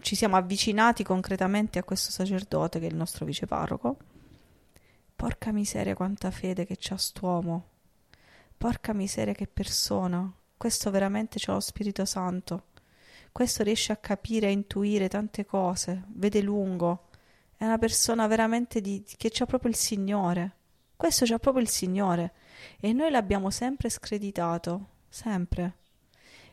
ci 0.00 0.14
siamo 0.14 0.36
avvicinati 0.36 1.02
concretamente 1.02 1.80
a 1.80 1.82
questo 1.82 2.12
sacerdote 2.12 2.78
che 2.78 2.86
è 2.86 2.90
il 2.90 2.96
nostro 2.96 3.24
viceparroco. 3.24 3.96
Porca 5.16 5.50
miseria, 5.50 5.96
quanta 5.96 6.30
fede 6.30 6.64
che 6.64 6.76
c'ha 6.78 6.96
st'uomo 6.96 7.64
Porca 8.58 8.92
miseria, 8.92 9.34
che 9.34 9.46
persona! 9.46 10.28
Questo 10.56 10.90
veramente 10.90 11.38
c'ha 11.38 11.52
lo 11.52 11.60
Spirito 11.60 12.04
Santo. 12.04 12.64
Questo 13.30 13.62
riesce 13.62 13.92
a 13.92 13.96
capire, 13.98 14.48
a 14.48 14.50
intuire 14.50 15.06
tante 15.06 15.44
cose, 15.44 16.02
vede 16.08 16.42
lungo. 16.42 17.06
È 17.56 17.64
una 17.64 17.78
persona 17.78 18.26
veramente 18.26 18.80
di, 18.80 19.04
che 19.16 19.30
c'ha 19.30 19.46
proprio 19.46 19.70
il 19.70 19.76
Signore. 19.76 20.56
Questo 20.96 21.24
c'ha 21.24 21.38
proprio 21.38 21.62
il 21.62 21.68
Signore. 21.68 22.32
E 22.80 22.92
noi 22.92 23.12
l'abbiamo 23.12 23.50
sempre 23.50 23.90
screditato, 23.90 24.88
sempre. 25.08 25.76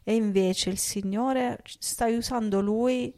E 0.04 0.14
invece 0.14 0.70
il 0.70 0.78
Signore 0.78 1.60
sta 1.80 2.06
usando 2.06 2.62
Lui 2.62 3.12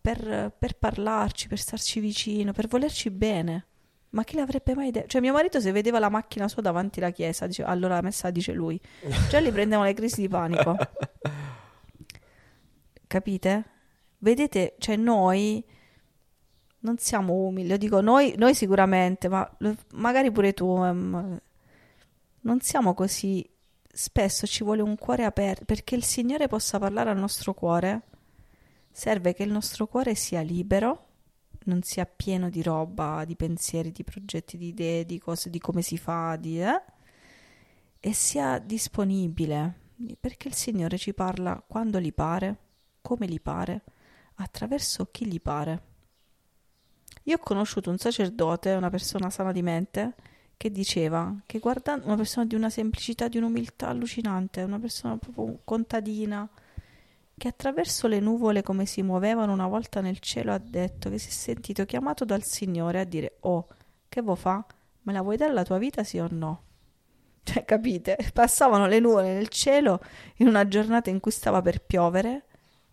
per, 0.00 0.50
per 0.58 0.78
parlarci, 0.78 1.46
per 1.46 1.58
starci 1.58 2.00
vicino, 2.00 2.52
per 2.52 2.68
volerci 2.68 3.10
bene. 3.10 3.66
Ma 4.10 4.24
chi 4.24 4.36
l'avrebbe 4.36 4.74
mai 4.74 4.90
detto? 4.90 5.06
Cioè, 5.06 5.20
mio 5.20 5.32
marito 5.32 5.60
se 5.60 5.70
vedeva 5.70 6.00
la 6.00 6.08
macchina 6.08 6.48
sua 6.48 6.62
davanti 6.62 6.98
alla 6.98 7.10
chiesa, 7.10 7.46
dice, 7.46 7.62
allora 7.62 7.94
la 7.94 8.00
messa 8.00 8.30
dice 8.30 8.52
lui. 8.52 8.80
Già 9.28 9.40
gli 9.40 9.52
prendevano 9.52 9.86
le 9.86 9.94
crisi 9.94 10.22
di 10.22 10.28
panico. 10.28 10.76
Capite? 13.06 13.64
Vedete, 14.18 14.74
cioè 14.78 14.96
noi 14.96 15.64
non 16.80 16.98
siamo 16.98 17.34
umili, 17.34 17.68
lo 17.68 17.76
dico 17.76 18.00
noi, 18.00 18.34
noi 18.36 18.54
sicuramente, 18.54 19.28
ma 19.28 19.48
magari 19.92 20.30
pure 20.30 20.54
tu, 20.54 20.66
um, 20.66 21.40
non 22.40 22.60
siamo 22.60 22.94
così. 22.94 23.48
Spesso 23.92 24.46
ci 24.46 24.64
vuole 24.64 24.82
un 24.82 24.96
cuore 24.96 25.24
aperto, 25.24 25.64
perché 25.64 25.94
il 25.94 26.04
Signore 26.04 26.48
possa 26.48 26.78
parlare 26.78 27.10
al 27.10 27.18
nostro 27.18 27.54
cuore, 27.54 28.02
serve 28.90 29.34
che 29.34 29.42
il 29.42 29.50
nostro 29.50 29.86
cuore 29.86 30.14
sia 30.14 30.40
libero 30.40 31.09
non 31.64 31.82
sia 31.82 32.06
pieno 32.06 32.48
di 32.48 32.62
roba, 32.62 33.24
di 33.24 33.36
pensieri, 33.36 33.92
di 33.92 34.04
progetti, 34.04 34.56
di 34.56 34.68
idee, 34.68 35.04
di 35.04 35.18
cose, 35.18 35.50
di 35.50 35.58
come 35.58 35.82
si 35.82 35.98
fa, 35.98 36.36
di, 36.36 36.60
eh? 36.60 36.82
e 38.00 38.12
sia 38.12 38.58
disponibile, 38.58 39.74
perché 40.18 40.48
il 40.48 40.54
Signore 40.54 40.96
ci 40.96 41.12
parla 41.12 41.62
quando 41.66 42.00
gli 42.00 42.12
pare, 42.12 42.56
come 43.02 43.26
gli 43.26 43.40
pare, 43.40 43.82
attraverso 44.36 45.08
chi 45.10 45.26
gli 45.26 45.40
pare. 45.40 45.88
Io 47.24 47.36
ho 47.36 47.38
conosciuto 47.38 47.90
un 47.90 47.98
sacerdote, 47.98 48.72
una 48.72 48.88
persona 48.88 49.28
sana 49.28 49.52
di 49.52 49.62
mente, 49.62 50.14
che 50.56 50.70
diceva 50.70 51.34
che 51.46 51.58
guardando 51.58 52.06
una 52.06 52.16
persona 52.16 52.44
di 52.44 52.54
una 52.54 52.70
semplicità, 52.70 53.28
di 53.28 53.38
un'umiltà 53.38 53.88
allucinante, 53.88 54.62
una 54.62 54.78
persona 54.78 55.16
proprio 55.16 55.60
contadina, 55.64 56.48
che 57.40 57.48
attraverso 57.48 58.06
le 58.06 58.20
nuvole 58.20 58.62
come 58.62 58.84
si 58.84 59.00
muovevano 59.00 59.50
una 59.54 59.66
volta 59.66 60.02
nel 60.02 60.18
cielo 60.18 60.52
ha 60.52 60.58
detto 60.58 61.08
che 61.08 61.16
si 61.16 61.28
è 61.28 61.32
sentito 61.32 61.86
chiamato 61.86 62.26
dal 62.26 62.42
Signore 62.42 63.00
a 63.00 63.04
dire 63.04 63.38
oh, 63.40 63.66
che 64.10 64.20
vuoi 64.20 64.36
fa? 64.36 64.62
Me 65.04 65.12
la 65.14 65.22
vuoi 65.22 65.38
dare 65.38 65.54
la 65.54 65.62
tua 65.62 65.78
vita 65.78 66.04
sì 66.04 66.18
o 66.18 66.28
no? 66.30 66.64
Cioè, 67.42 67.64
capite? 67.64 68.18
Passavano 68.34 68.86
le 68.86 69.00
nuvole 69.00 69.32
nel 69.32 69.48
cielo 69.48 70.00
in 70.36 70.48
una 70.48 70.68
giornata 70.68 71.08
in 71.08 71.18
cui 71.18 71.30
stava 71.30 71.62
per 71.62 71.80
piovere. 71.80 72.44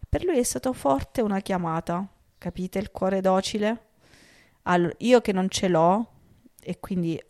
Per 0.08 0.24
lui 0.24 0.38
è 0.38 0.44
stato 0.44 0.72
forte 0.72 1.22
una 1.22 1.42
chiamata. 1.42 2.08
Capite 2.38 2.80
il 2.80 2.90
cuore 2.92 3.20
docile? 3.20 3.88
Allora, 4.64 4.94
io 5.00 5.20
che 5.20 5.34
non 5.34 5.50
ce 5.50 5.68
l'ho 5.68 6.12
e 6.62 6.80
quindi 6.80 7.22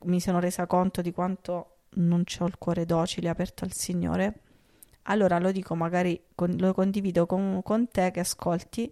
mi 0.00 0.20
sono 0.20 0.40
resa 0.40 0.66
conto 0.66 1.00
di 1.00 1.10
quanto 1.10 1.78
non 1.94 2.22
ho 2.38 2.46
il 2.46 2.58
cuore 2.58 2.84
docile 2.84 3.30
aperto 3.30 3.64
al 3.64 3.72
Signore 3.72 4.42
allora 5.06 5.38
lo 5.38 5.52
dico 5.52 5.74
magari, 5.74 6.20
con, 6.34 6.56
lo 6.58 6.72
condivido 6.72 7.26
con, 7.26 7.60
con 7.62 7.88
te 7.88 8.10
che 8.10 8.20
ascolti, 8.20 8.90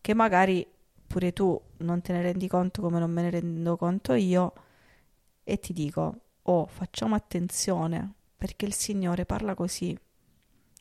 che 0.00 0.14
magari 0.14 0.66
pure 1.06 1.32
tu 1.32 1.60
non 1.78 2.00
te 2.00 2.12
ne 2.12 2.22
rendi 2.22 2.48
conto 2.48 2.82
come 2.82 2.98
non 2.98 3.10
me 3.10 3.22
ne 3.22 3.30
rendo 3.30 3.76
conto 3.76 4.14
io 4.14 4.52
e 5.44 5.58
ti 5.58 5.72
dico, 5.72 6.20
oh, 6.42 6.66
facciamo 6.66 7.14
attenzione 7.14 8.12
perché 8.36 8.66
il 8.66 8.74
Signore 8.74 9.24
parla 9.24 9.54
così. 9.54 9.96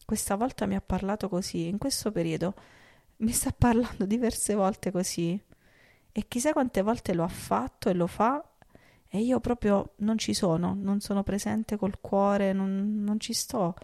Questa 0.05 0.35
volta 0.35 0.65
mi 0.65 0.75
ha 0.75 0.81
parlato 0.81 1.29
così, 1.29 1.67
in 1.67 1.77
questo 1.77 2.11
periodo 2.11 2.53
mi 3.17 3.31
sta 3.31 3.51
parlando 3.57 4.05
diverse 4.05 4.53
volte 4.55 4.91
così 4.91 5.41
e 6.11 6.27
chissà 6.27 6.53
quante 6.53 6.81
volte 6.81 7.13
lo 7.13 7.23
ha 7.23 7.29
fatto 7.29 7.89
e 7.89 7.93
lo 7.93 8.07
fa 8.07 8.43
e 9.07 9.19
io 9.19 9.39
proprio 9.39 9.93
non 9.97 10.17
ci 10.17 10.33
sono, 10.33 10.73
non 10.73 10.99
sono 10.99 11.21
presente 11.21 11.77
col 11.77 11.99
cuore, 11.99 12.53
non, 12.53 13.03
non 13.03 13.19
ci 13.19 13.33
sto 13.33 13.75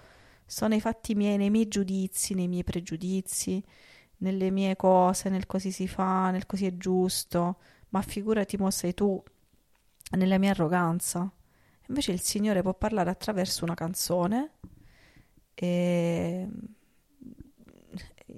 sto 0.49 0.67
nei 0.67 0.81
fatti 0.81 1.13
miei, 1.13 1.37
nei 1.37 1.51
miei 1.51 1.67
giudizi, 1.67 2.33
nei 2.33 2.47
miei 2.47 2.63
pregiudizi, 2.63 3.63
nelle 4.17 4.49
mie 4.49 4.75
cose, 4.75 5.29
nel 5.29 5.45
così 5.45 5.71
si 5.71 5.87
fa, 5.87 6.31
nel 6.31 6.47
così 6.47 6.65
è 6.65 6.75
giusto, 6.75 7.59
ma 7.89 8.01
figurati 8.01 8.57
mo 8.57 8.71
sei 8.71 8.95
tu 8.95 9.21
nella 10.17 10.39
mia 10.39 10.49
arroganza. 10.49 11.31
Invece 11.87 12.13
il 12.13 12.21
Signore 12.21 12.63
può 12.63 12.73
parlare 12.73 13.11
attraverso 13.11 13.63
una 13.63 13.75
canzone 13.75 14.53
e 15.53 16.49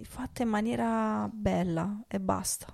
fatta 0.02 0.44
in 0.44 0.50
maniera 0.50 1.30
bella 1.32 2.04
e 2.10 2.20
basta. 2.20 2.68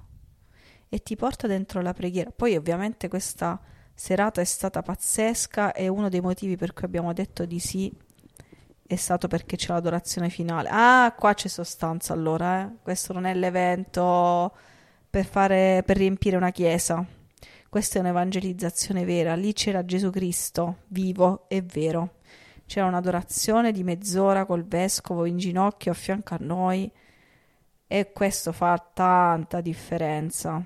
E 0.89 1.04
ti 1.04 1.15
porta 1.15 1.45
dentro 1.45 1.82
la 1.82 1.93
preghiera. 1.93 2.32
Poi 2.32 2.56
ovviamente 2.56 3.08
questa 3.08 3.62
serata 3.93 4.41
è 4.41 4.45
stata 4.45 4.82
pazzesca 4.82 5.73
e 5.73 5.88
uno 5.89 6.10
dei 6.10 6.21
motivi 6.21 6.56
per 6.56 6.73
cui 6.73 6.86
abbiamo 6.86 7.13
detto 7.13 7.45
di 7.45 7.60
sì 7.60 8.06
è 8.88 8.95
stato 8.95 9.28
perché 9.28 9.58
c'è 9.58 9.73
l'adorazione 9.73 10.30
finale. 10.30 10.69
Ah, 10.71 11.13
qua 11.17 11.34
c'è 11.34 11.47
sostanza 11.47 12.13
allora, 12.13 12.63
eh? 12.63 12.71
questo 12.82 13.13
non 13.13 13.26
è 13.26 13.34
l'evento 13.34 14.56
per, 15.10 15.26
fare, 15.26 15.84
per 15.86 15.97
riempire 15.97 16.38
una 16.38 16.52
chiesa. 16.52 17.06
Questa 17.69 17.97
è 17.97 18.02
un'evangelizzazione 18.02 19.04
vera, 19.04 19.36
lì 19.36 19.54
c'era 19.54 19.86
Gesù 19.86 20.10
Cristo, 20.10 20.78
vivo 20.88 21.45
e 21.50 21.62
vero. 21.62 22.15
c'era 22.65 22.88
un'adorazione 22.88 23.71
di 23.71 23.84
mezz'ora 23.84 24.45
col 24.45 24.65
vescovo 24.65 25.26
in 25.26 25.38
ginocchio 25.38 25.91
a 25.91 25.95
fianco 25.95 26.34
a 26.34 26.38
noi 26.39 26.89
e 27.88 28.12
questo 28.12 28.52
fa 28.52 28.78
tanta 28.93 29.62
differenza 29.62 30.63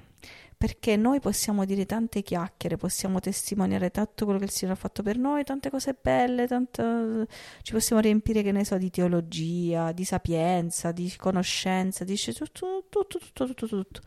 perché 0.61 0.95
noi 0.95 1.19
possiamo 1.19 1.65
dire 1.65 1.87
tante 1.87 2.21
chiacchiere, 2.21 2.77
possiamo 2.77 3.19
testimoniare 3.19 3.89
tutto 3.89 4.25
quello 4.25 4.37
che 4.37 4.45
il 4.45 4.51
Signore 4.51 4.77
ha 4.77 4.79
fatto 4.79 5.01
per 5.01 5.17
noi, 5.17 5.43
tante 5.43 5.71
cose 5.71 5.97
belle, 5.99 6.45
tanto... 6.45 7.25
ci 7.63 7.71
possiamo 7.71 7.99
riempire, 7.99 8.43
che 8.43 8.51
ne 8.51 8.63
so, 8.63 8.77
di 8.77 8.91
teologia, 8.91 9.91
di 9.91 10.03
sapienza, 10.03 10.91
di 10.91 11.11
conoscenza, 11.17 12.03
di 12.03 12.15
tutto, 12.15 12.85
tutto, 12.89 13.17
tutto, 13.17 13.45
tutto, 13.47 13.67
tutto, 13.67 14.01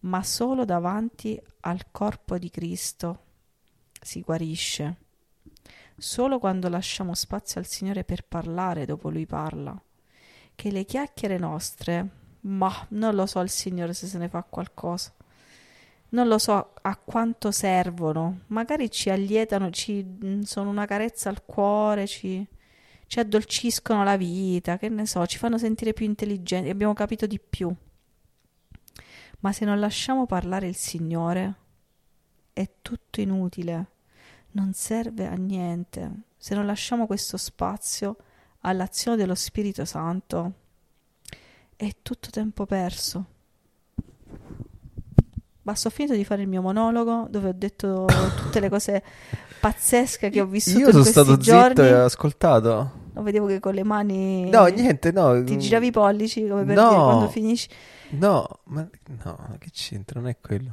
ma 0.00 0.20
solo 0.24 0.64
davanti 0.64 1.40
al 1.60 1.82
corpo 1.92 2.38
di 2.38 2.50
Cristo 2.50 3.20
si 4.00 4.20
guarisce. 4.20 4.96
Solo 5.96 6.40
quando 6.40 6.68
lasciamo 6.68 7.14
spazio 7.14 7.60
al 7.60 7.66
Signore 7.66 8.02
per 8.02 8.24
parlare 8.24 8.84
dopo 8.84 9.10
Lui 9.10 9.26
parla. 9.26 9.80
Che 10.56 10.70
le 10.72 10.84
chiacchiere 10.84 11.38
nostre, 11.38 12.08
ma 12.40 12.84
non 12.88 13.14
lo 13.14 13.26
so 13.26 13.38
il 13.38 13.48
Signore 13.48 13.94
se 13.94 14.08
se 14.08 14.18
ne 14.18 14.28
fa 14.28 14.42
qualcosa 14.42 15.12
non 16.14 16.28
lo 16.28 16.38
so 16.38 16.74
a 16.80 16.96
quanto 16.96 17.50
servono, 17.50 18.42
magari 18.46 18.88
ci 18.90 19.10
allietano, 19.10 19.70
ci 19.70 20.02
mm, 20.04 20.42
sono 20.42 20.70
una 20.70 20.86
carezza 20.86 21.28
al 21.28 21.44
cuore, 21.44 22.06
ci, 22.06 22.46
ci 23.06 23.18
addolciscono 23.18 24.04
la 24.04 24.16
vita, 24.16 24.78
che 24.78 24.88
ne 24.88 25.06
so, 25.06 25.26
ci 25.26 25.38
fanno 25.38 25.58
sentire 25.58 25.92
più 25.92 26.06
intelligenti, 26.06 26.70
abbiamo 26.70 26.94
capito 26.94 27.26
di 27.26 27.40
più. 27.40 27.74
Ma 29.40 29.52
se 29.52 29.64
non 29.64 29.80
lasciamo 29.80 30.24
parlare 30.24 30.68
il 30.68 30.76
Signore, 30.76 31.54
è 32.52 32.70
tutto 32.80 33.20
inutile, 33.20 33.86
non 34.52 34.72
serve 34.72 35.26
a 35.26 35.34
niente. 35.34 36.10
Se 36.36 36.54
non 36.54 36.64
lasciamo 36.64 37.06
questo 37.06 37.36
spazio 37.36 38.16
all'azione 38.60 39.16
dello 39.16 39.34
Spirito 39.34 39.84
Santo, 39.84 40.52
è 41.74 41.90
tutto 42.02 42.30
tempo 42.30 42.66
perso. 42.66 43.32
Basta, 45.64 45.88
ho 45.88 45.90
finito 45.90 46.14
di 46.14 46.24
fare 46.26 46.42
il 46.42 46.48
mio 46.48 46.60
monologo 46.60 47.26
dove 47.30 47.48
ho 47.48 47.52
detto 47.54 48.04
tutte 48.36 48.60
le 48.60 48.68
cose 48.68 49.02
pazzesche 49.60 50.28
che 50.28 50.42
ho 50.42 50.46
vissuto 50.46 50.78
Io 50.78 50.90
sono 50.90 51.04
stato 51.04 51.38
giorni. 51.38 51.68
zitto 51.68 51.82
e 51.84 51.94
ho 51.94 52.04
ascoltato. 52.04 52.90
No, 53.14 53.22
vedevo 53.22 53.46
che 53.46 53.60
con 53.60 53.72
le 53.72 53.82
mani 53.82 54.50
No, 54.50 54.66
niente, 54.66 55.10
no. 55.10 55.42
ti 55.42 55.56
giravi 55.56 55.86
i 55.86 55.90
pollici 55.90 56.46
come 56.46 56.64
per 56.64 56.76
No. 56.76 56.88
dire 56.90 57.00
quando 57.00 57.28
finisci. 57.28 57.68
No, 58.10 58.46
ma 58.64 58.86
no, 59.22 59.56
che 59.58 59.70
c'entra? 59.72 60.20
Non 60.20 60.28
è 60.28 60.36
quello. 60.38 60.72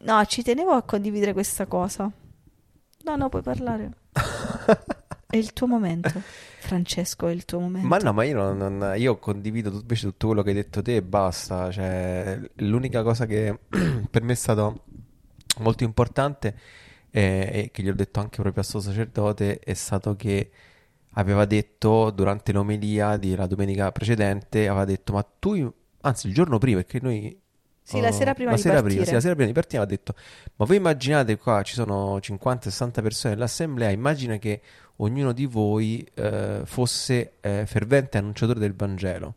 No, 0.00 0.24
ci 0.24 0.42
tenevo 0.42 0.72
a 0.72 0.82
condividere 0.82 1.32
questa 1.32 1.66
cosa. 1.66 2.10
No, 3.04 3.16
no, 3.16 3.28
puoi 3.28 3.42
parlare. 3.42 3.90
È 5.32 5.38
il 5.38 5.54
tuo 5.54 5.66
momento, 5.66 6.10
Francesco, 6.58 7.26
è 7.26 7.32
il 7.32 7.46
tuo 7.46 7.58
momento. 7.58 7.88
Ma 7.88 7.96
no, 7.96 8.12
ma 8.12 8.22
io, 8.24 8.36
non, 8.36 8.76
non- 8.76 8.92
io 8.98 9.16
condivido 9.16 9.70
tut- 9.70 9.80
invece 9.80 10.06
tutto 10.08 10.26
quello 10.26 10.42
che 10.42 10.50
hai 10.50 10.54
detto 10.56 10.82
te 10.82 10.96
e 10.96 11.02
basta. 11.02 11.70
Cioè, 11.70 12.38
l'unica 12.56 13.02
cosa 13.02 13.24
che 13.24 13.58
per 14.10 14.22
me 14.22 14.32
è 14.32 14.36
stato 14.36 14.84
molto 15.60 15.84
importante 15.84 16.54
eh, 17.08 17.48
e 17.50 17.70
che 17.72 17.82
gli 17.82 17.88
ho 17.88 17.94
detto 17.94 18.20
anche 18.20 18.42
proprio 18.42 18.62
a 18.62 18.66
suo 18.66 18.80
sacerdote 18.80 19.58
è 19.58 19.72
stato 19.72 20.16
che 20.16 20.50
aveva 21.12 21.46
detto 21.46 22.10
durante 22.10 22.52
l'omelia 22.52 23.16
della 23.16 23.46
domenica 23.46 23.90
precedente, 23.90 24.68
aveva 24.68 24.84
detto, 24.84 25.14
ma 25.14 25.22
tu, 25.38 25.72
anzi 26.02 26.26
il 26.26 26.34
giorno 26.34 26.58
prima, 26.58 26.82
perché 26.82 27.00
noi... 27.00 27.40
Sì, 27.84 28.00
la 28.00 28.08
oh, 28.08 28.12
sera 28.12 28.32
prima 28.32 28.50
la 28.50 28.56
di 28.56 28.62
sera 28.62 28.74
partire. 28.74 28.94
prima, 28.94 29.06
sì, 29.06 29.14
la 29.14 29.20
sera 29.20 29.34
prima 29.34 29.48
di 29.48 29.54
partire 29.54 29.82
aveva 29.82 29.96
detto, 29.96 30.14
ma 30.56 30.64
voi 30.64 30.76
immaginate 30.76 31.36
qua 31.36 31.62
ci 31.62 31.74
sono 31.74 32.16
50-60 32.18 33.02
persone 33.02 33.34
nell'assemblea, 33.34 33.90
immagina 33.90 34.36
che 34.36 34.60
ognuno 34.96 35.32
di 35.32 35.46
voi 35.46 36.06
eh, 36.14 36.62
fosse 36.64 37.34
eh, 37.40 37.64
fervente 37.66 38.18
annunciatore 38.18 38.60
del 38.60 38.74
Vangelo. 38.74 39.34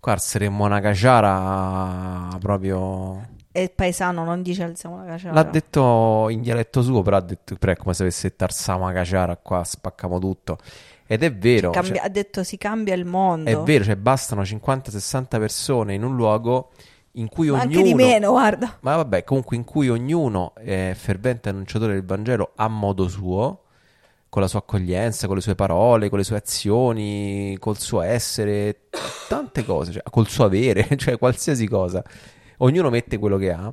Qua 0.00 0.16
saremmo 0.16 0.64
una 0.64 0.80
caciara 0.80 2.36
proprio... 2.38 3.32
È 3.50 3.70
paesano, 3.70 4.24
non 4.24 4.42
dice 4.42 4.64
alziamo 4.64 4.98
la 4.98 5.04
caciara. 5.04 5.32
L'ha 5.32 5.44
detto 5.44 6.26
in 6.28 6.42
dialetto 6.42 6.82
suo, 6.82 7.02
però 7.02 7.18
ha 7.18 7.20
detto, 7.20 7.54
però 7.54 7.72
è 7.72 7.76
come 7.76 7.94
se 7.94 8.02
avesse 8.02 8.34
tarsama 8.34 8.92
caciara 8.92 9.36
qua, 9.36 9.62
spaccamo 9.62 10.18
tutto. 10.18 10.58
Ed 11.06 11.22
è 11.22 11.32
vero, 11.32 11.70
Cambia- 11.70 11.94
cioè, 11.94 12.04
ha 12.04 12.08
detto 12.08 12.42
si 12.42 12.58
cambia 12.58 12.94
il 12.94 13.04
mondo. 13.04 13.48
è 13.48 13.56
vero, 13.58 13.84
cioè 13.84 13.96
bastano 13.96 14.42
50-60 14.42 15.38
persone 15.38 15.94
in 15.94 16.02
un 16.02 16.16
luogo 16.16 16.70
in 17.16 17.28
cui 17.28 17.48
Ma 17.48 17.62
ognuno... 17.62 17.78
anche 17.78 17.82
di 17.82 17.94
meno, 17.94 18.30
guarda. 18.30 18.78
Ma 18.80 18.96
vabbè, 18.96 19.24
comunque 19.24 19.56
in 19.56 19.64
cui 19.64 19.88
ognuno 19.88 20.54
è 20.54 20.92
fervente 20.96 21.48
annunciatore 21.48 21.92
del 21.92 22.04
Vangelo 22.04 22.52
a 22.56 22.68
modo 22.68 23.08
suo, 23.08 23.62
con 24.28 24.42
la 24.42 24.48
sua 24.48 24.60
accoglienza, 24.60 25.26
con 25.26 25.36
le 25.36 25.42
sue 25.42 25.54
parole, 25.54 26.08
con 26.08 26.18
le 26.18 26.24
sue 26.24 26.36
azioni, 26.36 27.56
col 27.60 27.78
suo 27.78 28.00
essere, 28.00 28.88
tante 29.28 29.64
cose, 29.64 29.92
cioè, 29.92 30.02
col 30.10 30.26
suo 30.26 30.44
avere, 30.44 30.88
cioè 30.96 31.18
qualsiasi 31.18 31.68
cosa. 31.68 32.02
Ognuno 32.58 32.90
mette 32.90 33.18
quello 33.18 33.36
che 33.36 33.52
ha. 33.52 33.72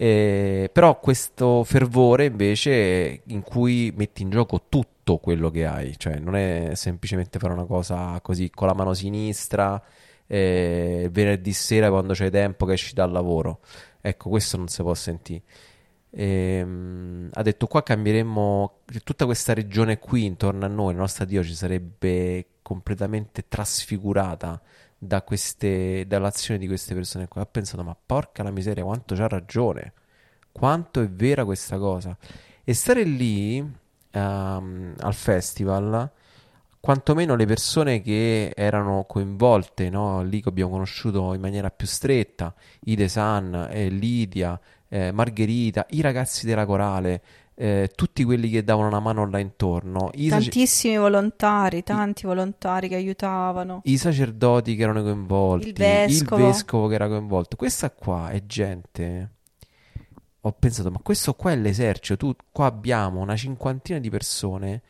Eh, 0.00 0.70
però 0.72 1.00
questo 1.00 1.64
fervore 1.64 2.26
invece 2.26 3.22
in 3.24 3.42
cui 3.42 3.92
metti 3.96 4.22
in 4.22 4.30
gioco 4.30 4.66
tutto 4.68 5.16
quello 5.16 5.50
che 5.50 5.66
hai, 5.66 5.98
cioè 5.98 6.20
non 6.20 6.36
è 6.36 6.70
semplicemente 6.74 7.40
fare 7.40 7.52
una 7.52 7.64
cosa 7.64 8.20
così 8.22 8.48
con 8.50 8.68
la 8.68 8.74
mano 8.74 8.94
sinistra 8.94 9.82
eh, 10.28 11.08
venerdì 11.10 11.52
sera 11.52 11.90
quando 11.90 12.12
c'hai 12.14 12.30
tempo 12.30 12.66
che 12.66 12.74
esci 12.74 12.94
dal 12.94 13.10
lavoro. 13.10 13.60
Ecco, 14.00 14.28
questo 14.28 14.56
non 14.56 14.68
si 14.68 14.82
può 14.82 14.94
sentire. 14.94 15.42
Ehm, 16.10 17.28
ha 17.32 17.42
detto 17.42 17.66
qua 17.66 17.82
cambieremmo 17.82 18.80
tutta 19.04 19.26
questa 19.26 19.52
regione 19.52 19.98
qui 19.98 20.24
intorno 20.24 20.64
a 20.64 20.68
noi, 20.68 20.94
la 20.94 21.00
nostra 21.00 21.26
diocesi 21.26 21.54
sarebbe 21.54 22.46
completamente 22.62 23.44
trasfigurata 23.46 24.60
da 24.96 25.22
queste, 25.22 26.06
dall'azione 26.06 26.58
di 26.58 26.66
queste 26.66 26.94
persone 26.94 27.28
qua. 27.28 27.42
Ho 27.42 27.46
pensato, 27.50 27.82
ma 27.82 27.96
porca 27.96 28.42
la 28.42 28.50
miseria, 28.50 28.84
quanto 28.84 29.14
c'ha 29.14 29.28
ragione, 29.28 29.92
quanto 30.52 31.00
è 31.00 31.08
vera 31.08 31.44
questa 31.44 31.78
cosa. 31.78 32.16
E 32.64 32.74
stare 32.74 33.02
lì 33.04 33.58
ehm, 34.10 34.94
al 34.98 35.14
festival, 35.14 36.10
quantomeno 36.80 37.34
le 37.34 37.46
persone 37.46 38.00
che 38.00 38.52
erano 38.54 39.04
coinvolte, 39.06 39.90
no? 39.90 40.22
Lì 40.22 40.40
che 40.40 40.48
abbiamo 40.48 40.70
conosciuto 40.70 41.34
in 41.34 41.40
maniera 41.40 41.70
più 41.70 41.86
stretta, 41.86 42.54
Ide 42.84 43.08
San, 43.08 43.68
eh, 43.70 43.88
Lidia, 43.88 44.58
eh, 44.88 45.10
Margherita, 45.12 45.86
i 45.90 46.00
ragazzi 46.00 46.46
della 46.46 46.64
corale, 46.66 47.22
eh, 47.54 47.90
tutti 47.94 48.22
quelli 48.22 48.48
che 48.48 48.62
davano 48.62 48.86
una 48.86 49.00
mano 49.00 49.28
là 49.28 49.38
intorno, 49.40 50.10
i, 50.14 50.28
Tantissimi 50.28 50.96
volontari, 50.96 51.82
tanti 51.82 52.24
volontari 52.24 52.88
che 52.88 52.94
aiutavano. 52.94 53.80
i 53.84 53.96
sacerdoti 53.96 54.76
che 54.76 54.82
erano 54.82 55.02
coinvolti, 55.02 55.68
Il 55.68 55.74
vescovo. 55.74 56.46
vescovo 56.46 56.86
che 56.86 56.94
era 56.94 57.08
coinvolto. 57.08 57.56
Questa 57.56 57.90
qua 57.90 58.30
è 58.30 58.46
gente. 58.46 59.30
Ho 60.42 60.52
pensato, 60.52 60.90
ma 60.90 61.00
questo 61.02 61.34
qua 61.34 61.50
è 61.50 61.56
l'esercito. 61.56 62.16
Tu, 62.16 62.36
qua 62.52 62.66
abbiamo 62.66 63.20
una 63.20 63.34
cinquantina 63.34 63.98
di 63.98 64.08
persone 64.08 64.82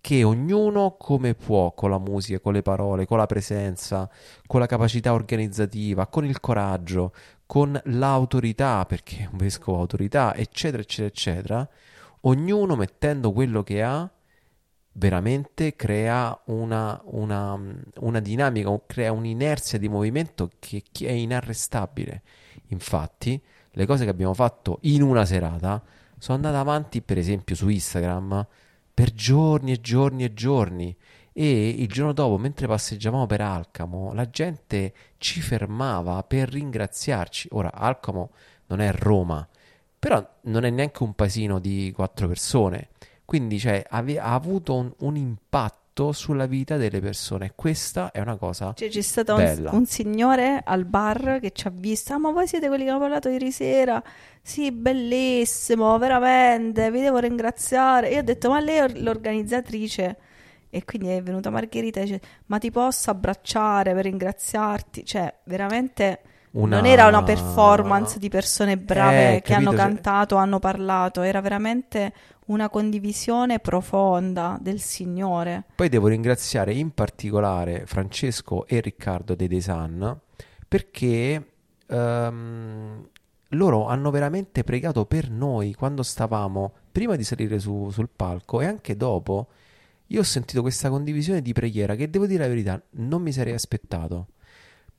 che 0.00 0.24
ognuno 0.24 0.96
come 0.98 1.34
può, 1.34 1.72
con 1.74 1.90
la 1.90 1.98
musica, 1.98 2.40
con 2.40 2.54
le 2.54 2.62
parole, 2.62 3.06
con 3.06 3.18
la 3.18 3.26
presenza, 3.26 4.08
con 4.46 4.60
la 4.60 4.66
capacità 4.66 5.12
organizzativa, 5.12 6.06
con 6.06 6.24
il 6.24 6.40
coraggio, 6.40 7.12
con 7.46 7.78
l'autorità, 7.84 8.84
perché 8.86 9.28
un 9.30 9.38
vescovo 9.38 9.78
ha 9.78 9.80
autorità, 9.80 10.34
eccetera, 10.34 10.82
eccetera, 10.82 11.08
eccetera, 11.08 11.68
ognuno 12.22 12.76
mettendo 12.76 13.32
quello 13.32 13.62
che 13.62 13.82
ha, 13.82 14.10
veramente 14.92 15.76
crea 15.76 16.38
una, 16.46 17.00
una, 17.04 17.58
una 18.00 18.20
dinamica, 18.20 18.80
crea 18.86 19.12
un'inerzia 19.12 19.78
di 19.78 19.88
movimento 19.88 20.50
che 20.58 20.82
che 20.90 21.06
è 21.08 21.12
inarrestabile. 21.12 22.22
Infatti, 22.68 23.40
le 23.72 23.86
cose 23.86 24.04
che 24.04 24.10
abbiamo 24.10 24.34
fatto 24.34 24.78
in 24.82 25.02
una 25.02 25.24
serata 25.24 25.82
sono 26.18 26.36
andate 26.36 26.56
avanti, 26.56 27.02
per 27.02 27.18
esempio, 27.18 27.54
su 27.54 27.68
Instagram 27.68 28.46
per 29.00 29.14
giorni 29.14 29.72
e 29.72 29.80
giorni 29.80 30.24
e 30.24 30.34
giorni. 30.34 30.94
E 31.32 31.68
il 31.70 31.88
giorno 31.88 32.12
dopo, 32.12 32.36
mentre 32.36 32.66
passeggiavamo 32.66 33.24
per 33.24 33.40
Alcamo, 33.40 34.12
la 34.12 34.28
gente 34.28 34.92
ci 35.16 35.40
fermava 35.40 36.22
per 36.22 36.50
ringraziarci. 36.50 37.48
Ora, 37.52 37.72
Alcamo 37.72 38.32
non 38.66 38.82
è 38.82 38.92
Roma, 38.92 39.48
però 39.98 40.22
non 40.42 40.64
è 40.64 40.70
neanche 40.70 41.02
un 41.02 41.14
paesino 41.14 41.58
di 41.58 41.90
quattro 41.94 42.28
persone. 42.28 42.88
Quindi, 43.24 43.58
cioè, 43.58 43.82
ave- 43.88 44.18
ha 44.18 44.34
avuto 44.34 44.74
un, 44.74 44.92
un 44.98 45.16
impatto 45.16 45.79
sulla 46.12 46.46
vita 46.46 46.76
delle 46.76 47.00
persone. 47.00 47.52
Questa 47.54 48.10
è 48.10 48.20
una 48.20 48.36
cosa 48.36 48.72
Cioè, 48.74 48.88
c'è 48.88 49.00
stato 49.00 49.34
un, 49.34 49.68
un 49.70 49.86
signore 49.86 50.62
al 50.64 50.84
bar 50.84 51.38
che 51.40 51.52
ci 51.52 51.66
ha 51.66 51.72
visto. 51.72 52.12
Ah, 52.12 52.18
ma 52.18 52.30
voi 52.30 52.46
siete 52.46 52.68
quelli 52.68 52.84
che 52.84 52.90
hanno 52.90 52.98
parlato 52.98 53.28
ieri 53.28 53.52
sera? 53.52 54.02
Sì, 54.42 54.72
bellissimo, 54.72 55.96
veramente. 55.98 56.90
Vi 56.90 57.00
devo 57.00 57.18
ringraziare. 57.18 58.08
Io 58.10 58.18
ho 58.18 58.22
detto, 58.22 58.48
ma 58.50 58.60
lei 58.60 58.76
è 58.76 58.88
l'organizzatrice. 59.00 60.16
E 60.70 60.84
quindi 60.84 61.08
è 61.08 61.22
venuta 61.22 61.50
Margherita 61.50 62.00
e 62.00 62.04
dice, 62.04 62.20
ma 62.46 62.58
ti 62.58 62.70
posso 62.70 63.10
abbracciare 63.10 63.92
per 63.92 64.04
ringraziarti? 64.04 65.04
Cioè, 65.04 65.34
veramente 65.44 66.20
una... 66.52 66.76
Non 66.76 66.86
era 66.86 67.06
una 67.06 67.22
performance 67.22 68.18
di 68.18 68.28
persone 68.28 68.76
brave 68.76 69.36
Eh, 69.36 69.42
che 69.42 69.54
hanno 69.54 69.70
capito, 69.70 69.82
cioè- 69.82 69.92
cantato, 69.92 70.36
hanno 70.36 70.58
parlato, 70.58 71.22
era 71.22 71.40
veramente 71.40 72.12
una 72.46 72.68
condivisione 72.68 73.60
profonda 73.60 74.58
del 74.60 74.80
Signore. 74.80 75.64
Poi 75.76 75.88
devo 75.88 76.08
ringraziare 76.08 76.74
in 76.74 76.90
particolare 76.92 77.86
Francesco 77.86 78.66
e 78.66 78.80
Riccardo 78.80 79.34
dei 79.36 79.46
Desan 79.46 80.18
perché 80.66 81.46
ehm, 81.86 83.08
loro 83.50 83.86
hanno 83.86 84.10
veramente 84.10 84.64
pregato 84.64 85.04
per 85.06 85.30
noi 85.30 85.74
quando 85.74 86.02
stavamo 86.02 86.72
prima 86.92 87.16
di 87.16 87.24
salire 87.24 87.58
su- 87.58 87.90
sul 87.90 88.08
palco 88.14 88.60
e 88.60 88.66
anche 88.66 88.96
dopo. 88.96 89.48
Io 90.08 90.20
ho 90.20 90.24
sentito 90.24 90.60
questa 90.60 90.88
condivisione 90.88 91.40
di 91.42 91.52
preghiera 91.52 91.94
che 91.94 92.10
devo 92.10 92.26
dire 92.26 92.42
la 92.42 92.48
verità, 92.48 92.80
non 92.92 93.22
mi 93.22 93.30
sarei 93.32 93.52
aspettato. 93.54 94.26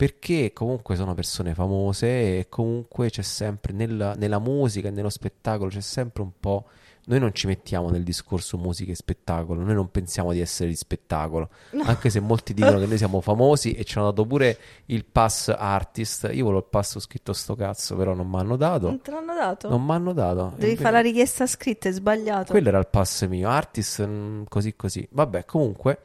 Perché 0.02 0.52
comunque 0.52 0.96
sono 0.96 1.14
persone 1.14 1.54
famose 1.54 2.40
e 2.40 2.48
comunque 2.50 3.12
c'è 3.12 3.22
sempre 3.22 3.72
nella, 3.72 4.16
nella 4.16 4.40
musica 4.40 4.88
e 4.88 4.92
nello 4.92 5.12
spettacolo 5.12 5.70
c'è 5.70 5.80
sempre 5.80 6.24
un 6.24 6.32
po'. 6.40 6.66
Noi 7.06 7.20
non 7.20 7.32
ci 7.36 7.46
mettiamo 7.46 7.92
nel 7.92 8.02
discorso 8.02 8.58
musica 8.58 8.92
e 8.92 8.96
spettacolo, 8.96 9.62
noi 9.62 9.76
non 9.76 9.92
pensiamo 9.92 10.32
di 10.34 10.40
essere 10.40 10.70
di 10.70 10.76
spettacolo, 10.76 11.50
No. 11.74 11.84
anche 11.84 12.10
se 12.10 12.20
molti 12.20 12.56
dicono 12.56 12.80
che 12.80 12.88
noi 12.88 12.98
siamo 12.98 13.22
famosi 13.22 13.74
e 13.74 13.84
ci 13.84 14.00
hanno 14.00 14.08
dato 14.10 14.26
pure 14.26 14.58
il 14.88 15.06
pass 15.06 15.50
artist. 15.56 16.30
Io 16.34 16.46
volevo 16.46 16.62
il 16.62 16.68
pass 16.68 16.98
scritto 16.98 17.32
sto 17.32 17.54
cazzo, 17.54 17.96
però 17.96 18.16
non 18.16 18.28
mi 18.28 18.38
hanno 18.38 18.56
dato. 18.56 18.88
Non 18.88 19.02
te 19.02 19.12
l'hanno 19.12 19.36
dato? 19.36 19.70
Non 19.70 19.86
mi 19.86 19.92
hanno 19.92 20.14
dato. 20.14 20.54
Devi 20.58 20.78
fare 20.78 20.94
la 20.94 21.02
richiesta 21.02 21.46
scritta, 21.46 21.90
è 21.90 21.92
sbagliato. 21.92 22.50
Quello 22.52 22.70
era 22.70 22.80
il 22.80 22.88
pass 22.88 23.28
mio, 23.28 23.50
artist 23.50 24.04
mm, 24.04 24.44
così 24.50 24.76
così. 24.76 25.08
Vabbè, 25.12 25.46
comunque. 25.46 26.00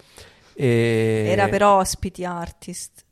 e- 0.53 1.29
Era 1.31 1.49
per 1.49 1.63
ospiti 1.63 2.27
artist. 2.27 3.05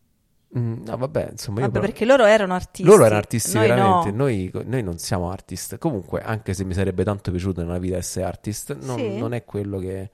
Mm, 0.57 0.85
no, 0.85 0.97
vabbè, 0.97 1.29
insomma, 1.33 1.61
Vabbè, 1.61 1.73
però- 1.73 1.85
perché 1.85 2.05
loro 2.05 2.25
erano 2.27 2.55
artisti. 2.55 2.85
Loro 2.85 3.05
erano 3.05 3.19
artisti 3.19 3.57
Noi 3.57 3.67
veramente, 3.69 4.11
no. 4.13 4.17
noi, 4.17 4.51
noi 4.67 4.83
non 4.85 4.99
siamo 4.99 5.31
artist. 5.31 5.79
Comunque, 5.79 6.21
anche 6.23 6.55
se 6.55 6.65
mi 6.65 6.75
sarebbe 6.75 7.03
tanto 7.03 7.31
piaciuto 7.33 7.63
nella 7.63 7.79
vita 7.79 7.97
essere 7.97 8.25
artist, 8.25 8.77
non, 8.83 8.99
Sì. 8.99 9.19
non 9.19 9.35
è 9.35 9.45
quello 9.45 9.79
che, 9.79 10.11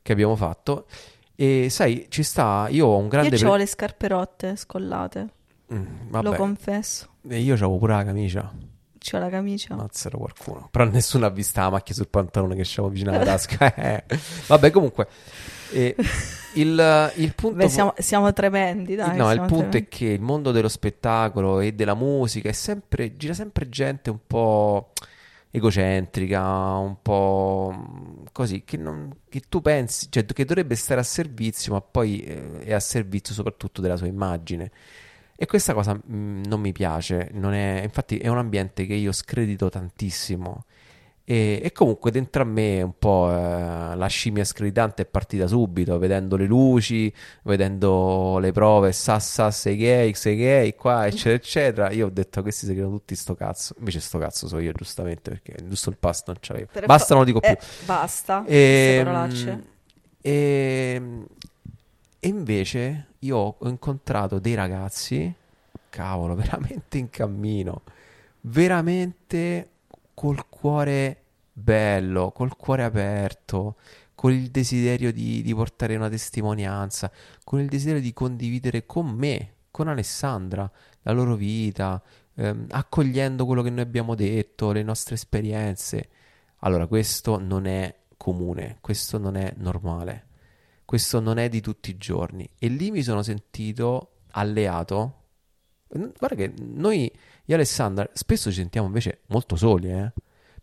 che 0.00 0.12
abbiamo 0.12 0.34
fatto. 0.34 0.86
E 1.34 1.68
sai, 1.70 2.06
ci 2.08 2.22
sta, 2.22 2.68
io 2.70 2.86
ho 2.86 2.96
un 2.96 3.08
grande... 3.08 3.36
Io 3.36 3.46
ho 3.46 3.50
pre- 3.50 3.58
le 3.58 3.66
scarpe 3.66 4.08
rotte, 4.08 4.56
scollate. 4.56 5.28
Mm, 5.74 6.10
Lo 6.22 6.32
confesso. 6.34 7.08
e 7.28 7.38
io 7.40 7.54
avevo 7.54 7.76
pure 7.78 7.94
la 7.94 8.04
camicia, 8.04 8.50
C'ho 8.98 9.18
la 9.18 9.28
camicia. 9.30 9.74
mazzero 9.74 10.18
qualcuno. 10.18 10.68
Però 10.70 10.84
nessuno 10.84 11.26
ha 11.26 11.30
visto 11.30 11.60
la 11.60 11.70
macchia 11.70 11.94
sul 11.94 12.08
pantalone 12.08 12.54
che 12.54 12.62
c'avevo 12.64 12.88
vicino 12.88 13.10
alla 13.10 13.24
tasca. 13.24 13.74
Eh. 13.76 14.04
Vabbè, 14.46 14.70
comunque, 14.70 15.06
eh, 15.72 15.96
il, 16.54 17.12
il 17.16 17.34
punto... 17.34 17.56
Beh, 17.56 17.68
siamo, 17.68 17.94
siamo 17.98 18.32
tremendi, 18.32 18.94
dai. 18.94 19.16
no, 19.16 19.30
il 19.32 19.40
punto 19.40 19.54
è 19.54 19.68
tremendi. 19.68 19.88
che 19.88 20.06
il 20.06 20.20
mondo 20.20 20.52
dello 20.52 20.68
spettacolo 20.68 21.60
e 21.60 21.72
della 21.72 21.94
musica 21.94 22.48
è 22.48 22.52
sempre, 22.52 23.16
gira 23.16 23.34
sempre 23.34 23.68
gente 23.68 24.10
un 24.10 24.18
po' 24.26 24.92
egocentrica, 25.50 26.40
un 26.76 26.96
po' 27.02 28.24
così, 28.32 28.64
che, 28.64 28.76
non- 28.78 29.14
che 29.28 29.42
tu 29.48 29.60
pensi, 29.60 30.06
cioè 30.10 30.24
che 30.24 30.44
dovrebbe 30.44 30.74
stare 30.74 31.00
a 31.00 31.04
servizio, 31.04 31.74
ma 31.74 31.80
poi 31.80 32.20
eh, 32.22 32.60
è 32.60 32.72
a 32.72 32.80
servizio 32.80 33.34
soprattutto 33.34 33.80
della 33.80 33.96
sua 33.96 34.06
immagine. 34.06 34.70
E 35.36 35.46
questa 35.46 35.74
cosa 35.74 35.94
mm, 35.94 36.44
non 36.44 36.60
mi 36.60 36.72
piace, 36.72 37.30
non 37.32 37.52
è, 37.52 37.82
infatti 37.82 38.16
è 38.18 38.28
un 38.28 38.38
ambiente 38.38 38.86
che 38.86 38.94
io 38.94 39.12
scredito 39.12 39.68
tantissimo. 39.68 40.64
E, 41.24 41.60
e 41.62 41.70
comunque 41.72 42.10
dentro 42.10 42.42
a 42.42 42.44
me 42.44 42.82
un 42.82 42.98
po' 42.98 43.30
eh, 43.30 43.94
la 43.96 44.06
scimmia 44.08 44.44
screditante 44.44 45.02
è 45.02 45.06
partita 45.06 45.46
subito, 45.46 45.96
vedendo 45.98 46.36
le 46.36 46.46
luci, 46.46 47.12
vedendo 47.44 48.38
le 48.40 48.50
prove, 48.52 48.92
sa 48.92 49.18
sa 49.20 49.50
sei 49.52 49.76
gay, 49.76 50.14
sei 50.14 50.36
gay, 50.36 50.74
qua 50.74 51.06
eccetera 51.06 51.34
eccetera. 51.36 51.90
Io 51.92 52.06
ho 52.06 52.10
detto 52.10 52.42
questi 52.42 52.66
si 52.66 52.72
credono 52.72 52.96
tutti 52.96 53.14
sto 53.14 53.34
cazzo. 53.34 53.74
Invece 53.78 54.00
sto 54.00 54.18
cazzo 54.18 54.48
so 54.48 54.58
io 54.58 54.72
giustamente 54.72 55.30
perché 55.30 55.54
giusto 55.68 55.90
il 55.90 55.96
pass 55.96 56.24
non 56.26 56.36
c'avevo. 56.40 56.68
Per 56.70 56.86
Basta, 56.86 57.06
fa- 57.06 57.14
non 57.14 57.18
lo 57.20 57.24
dico 57.24 57.40
più. 57.40 57.54
Eh, 57.54 57.58
basta. 57.78 58.42
queste 58.42 58.92
Ehm, 58.92 59.04
parolacce. 59.04 59.62
ehm, 60.20 61.26
E 62.20 62.28
invece 62.28 63.06
io 63.20 63.36
ho 63.58 63.68
incontrato 63.68 64.38
dei 64.38 64.54
ragazzi, 64.54 65.32
cavolo, 65.88 66.34
veramente 66.36 66.98
in 66.98 67.10
cammino, 67.10 67.82
veramente 68.42 69.68
col 70.22 70.48
cuore 70.48 71.20
bello, 71.52 72.30
col 72.30 72.56
cuore 72.56 72.84
aperto, 72.84 73.74
con 74.14 74.30
il 74.30 74.52
desiderio 74.52 75.12
di, 75.12 75.42
di 75.42 75.52
portare 75.52 75.96
una 75.96 76.08
testimonianza, 76.08 77.10
con 77.42 77.58
il 77.58 77.66
desiderio 77.66 78.00
di 78.00 78.12
condividere 78.12 78.86
con 78.86 79.08
me, 79.08 79.54
con 79.72 79.88
Alessandra, 79.88 80.70
la 81.02 81.10
loro 81.10 81.34
vita, 81.34 82.00
ehm, 82.36 82.66
accogliendo 82.70 83.44
quello 83.44 83.62
che 83.62 83.70
noi 83.70 83.80
abbiamo 83.80 84.14
detto, 84.14 84.70
le 84.70 84.84
nostre 84.84 85.16
esperienze. 85.16 86.08
Allora, 86.58 86.86
questo 86.86 87.40
non 87.40 87.66
è 87.66 87.92
comune, 88.16 88.76
questo 88.80 89.18
non 89.18 89.34
è 89.34 89.52
normale, 89.56 90.26
questo 90.84 91.18
non 91.18 91.38
è 91.38 91.48
di 91.48 91.60
tutti 91.60 91.90
i 91.90 91.96
giorni. 91.96 92.48
E 92.60 92.68
lì 92.68 92.92
mi 92.92 93.02
sono 93.02 93.24
sentito 93.24 94.18
alleato. 94.30 95.21
Guarda 95.92 96.36
che 96.36 96.52
noi, 96.58 97.02
io 97.02 97.10
e 97.44 97.54
Alessandra, 97.54 98.08
spesso 98.12 98.50
ci 98.50 98.56
sentiamo 98.56 98.86
invece 98.86 99.20
molto 99.26 99.56
soli, 99.56 99.90
eh? 99.90 100.12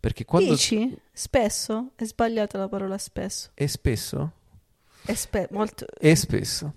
Perché 0.00 0.24
quando... 0.24 0.52
Dici? 0.52 0.96
Spesso? 1.12 1.90
È 1.94 2.04
sbagliata 2.04 2.58
la 2.58 2.68
parola 2.68 2.96
spesso. 2.98 3.50
E 3.54 3.68
spesso? 3.68 4.32
È 5.04 5.14
spe- 5.14 5.48
molto... 5.50 5.86
E 5.98 6.16
spesso. 6.16 6.74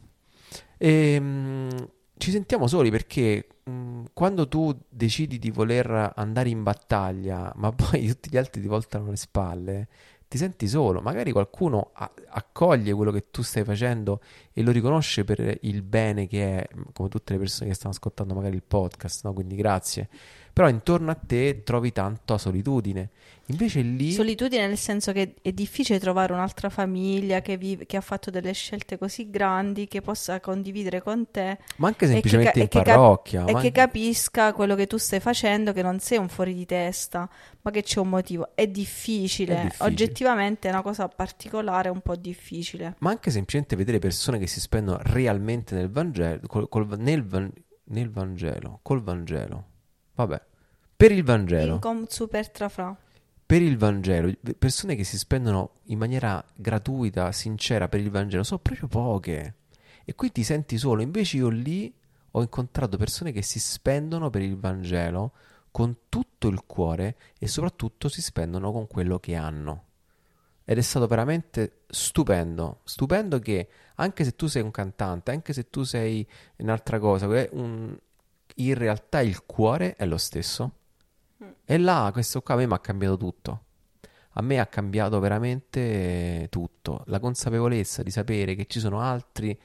Ehm, 0.78 1.90
ci 2.18 2.32
sentiamo 2.32 2.68
soli 2.68 2.92
perché 2.92 3.48
mh, 3.64 4.04
quando 4.14 4.48
tu 4.48 4.78
decidi 4.90 5.40
di 5.40 5.52
voler 5.52 6.12
andare 6.16 6.50
in 6.50 6.64
battaglia, 6.64 7.52
ma 7.56 7.72
poi 7.74 8.08
tutti 8.08 8.30
gli 8.30 8.38
altri 8.38 8.62
ti 8.62 8.68
voltano 8.68 9.10
le 9.10 9.16
spalle, 9.16 9.88
ti 10.34 10.40
senti 10.40 10.68
solo. 10.68 11.00
Magari 11.00 11.32
qualcuno 11.32 11.92
a- 11.94 12.12
accoglie 12.30 12.92
quello 12.94 13.12
che 13.12 13.30
tu 13.30 13.44
stai 13.44 13.64
facendo 13.64 14.20
e 14.52 14.64
lo 14.64 14.72
riconosce 14.72 15.24
per 15.24 15.60
il 15.62 15.84
bene 15.84 16.26
che 16.26 16.58
è, 16.58 16.68
come 16.92 17.08
tutte 17.08 17.34
le 17.34 17.40
persone 17.40 17.70
che 17.70 17.76
stanno 17.76 17.94
ascoltando 17.94 18.34
magari 18.34 18.56
il 18.56 18.64
podcast, 18.64 19.26
no? 19.26 19.34
Quindi 19.34 19.56
grazie. 19.56 20.10
Però 20.54 20.70
intorno 20.70 21.10
a 21.10 21.16
te 21.16 21.64
trovi 21.64 21.92
tanta 21.92 22.38
solitudine. 22.38 23.10
Invece 23.48 23.82
lì... 23.82 24.12
Solitudine 24.12 24.68
nel 24.68 24.78
senso 24.78 25.12
che 25.12 25.34
è 25.42 25.52
difficile 25.52 26.00
trovare 26.00 26.32
un'altra 26.32 26.70
famiglia 26.70 27.42
che, 27.42 27.58
vive, 27.58 27.86
che 27.88 27.98
ha 27.98 28.02
fatto 28.02 28.30
delle 28.30 28.54
scelte 28.54 28.98
così 28.98 29.30
grandi 29.32 29.88
che 29.88 30.02
possa 30.02 30.40
condividere 30.40 31.02
con 31.02 31.30
te 31.30 31.58
ma 31.78 31.88
anche 31.88 32.06
e 32.06 32.08
che, 32.08 32.14
semplicemente 32.14 32.60
in 32.60 32.66
e 32.66 32.68
che 32.70 32.82
parrocchia. 32.84 33.46
e 33.46 33.56
che 33.56 33.72
capisca 33.72 34.54
quello 34.54 34.76
che 34.76 34.88
tu 34.88 34.98
stai 34.98 35.20
facendo, 35.20 35.74
che 35.74 35.82
non 35.82 36.00
sei 36.00 36.20
un 36.20 36.30
fuori 36.30 36.54
di 36.54 36.66
testa, 36.66 37.28
ma 37.62 37.72
che 37.72 37.82
c'è 37.82 38.00
un 38.00 38.10
motivo. 38.10 38.52
È 38.54 38.68
difficile, 38.68 39.56
È 39.56 39.64
difficile. 39.64 39.90
oggettivamente 39.90 40.68
è 40.70 40.72
una 40.72 40.84
cosa 40.84 41.08
particolare, 41.08 41.90
un 41.90 42.02
po' 42.02 42.16
difficile. 42.16 42.96
Ma 43.00 43.10
anche 43.10 43.32
semplicemente 43.32 43.76
vedere 43.76 44.00
persone 44.00 44.38
che 44.38 44.48
si 44.48 44.60
spendono 44.60 45.00
realmente 45.02 45.76
nel 45.76 45.90
Vangelo, 45.90 46.40
col- 46.48 46.70
col- 46.70 46.88
nel, 47.00 47.26
nel 47.86 48.10
Vangelo, 48.10 48.80
col 48.84 49.02
Vangelo. 49.02 49.72
Vabbè, 50.16 50.42
per 50.96 51.12
il 51.12 51.24
Vangelo, 51.24 51.74
In 51.76 51.80
com 51.80 52.06
super 52.08 52.50
trafra. 52.50 52.96
per 53.46 53.62
il 53.62 53.78
Vangelo, 53.78 54.32
persone 54.58 54.96
che 54.96 55.04
si 55.04 55.18
spendono 55.18 55.72
in 55.86 55.98
maniera 55.98 56.44
gratuita, 56.56 57.32
sincera 57.32 57.88
per 57.88 58.00
il 58.00 58.10
Vangelo, 58.12 58.44
sono 58.44 58.60
proprio 58.60 58.88
poche. 58.88 59.56
E 60.06 60.16
qui 60.16 60.32
ti 60.32 60.44
senti 60.44 60.78
solo. 60.78 61.02
Invece 61.02 61.38
io 61.38 61.50
lì 61.50 61.94
ho 62.32 62.42
incontrato 62.42 62.98
persone 62.98 63.32
che 63.32 63.42
si 63.42 63.60
spendono 63.60 64.30
per 64.30 64.42
il 64.42 64.58
Vangelo 64.58 65.32
con 65.72 65.96
tutto 66.10 66.48
il 66.50 66.64
cuore 66.66 67.16
e 67.40 67.48
soprattutto 67.48 68.08
si 68.10 68.22
spendono 68.22 68.72
con 68.72 68.86
quello 68.88 69.18
che 69.20 69.36
hanno. 69.36 69.86
Ed 70.66 70.78
è 70.78 70.82
stato 70.82 71.08
veramente 71.08 71.82
stupendo, 71.88 72.82
stupendo 72.84 73.40
che 73.40 73.68
anche 73.96 74.24
se 74.24 74.36
tu 74.36 74.48
sei 74.48 74.62
un 74.62 74.72
cantante, 74.72 75.32
anche 75.32 75.52
se 75.54 75.70
tu 75.70 75.84
sei 75.84 76.26
un'altra 76.58 77.00
cosa, 77.00 77.28
un- 77.52 77.98
in 78.56 78.76
realtà 78.76 79.22
il 79.22 79.46
cuore 79.46 79.96
è 79.96 80.06
lo 80.06 80.18
stesso. 80.18 80.72
E 81.66 81.78
là 81.78 82.10
questo 82.12 82.42
qua 82.42 82.56
a 82.56 82.58
me 82.58 82.68
mi 82.68 82.74
ha 82.74 82.80
cambiato 82.80 83.18
tutto. 83.18 83.64
A 84.36 84.42
me 84.42 84.60
ha 84.60 84.66
cambiato 84.66 85.20
veramente 85.20 86.48
tutto. 86.50 87.04
La 87.08 87.20
consapevolezza 87.20 88.04
di 88.04 88.12
sapere 88.12 88.56
che 88.56 88.66
ci 88.66 88.80
sono 88.80 89.00
altri 89.00 89.58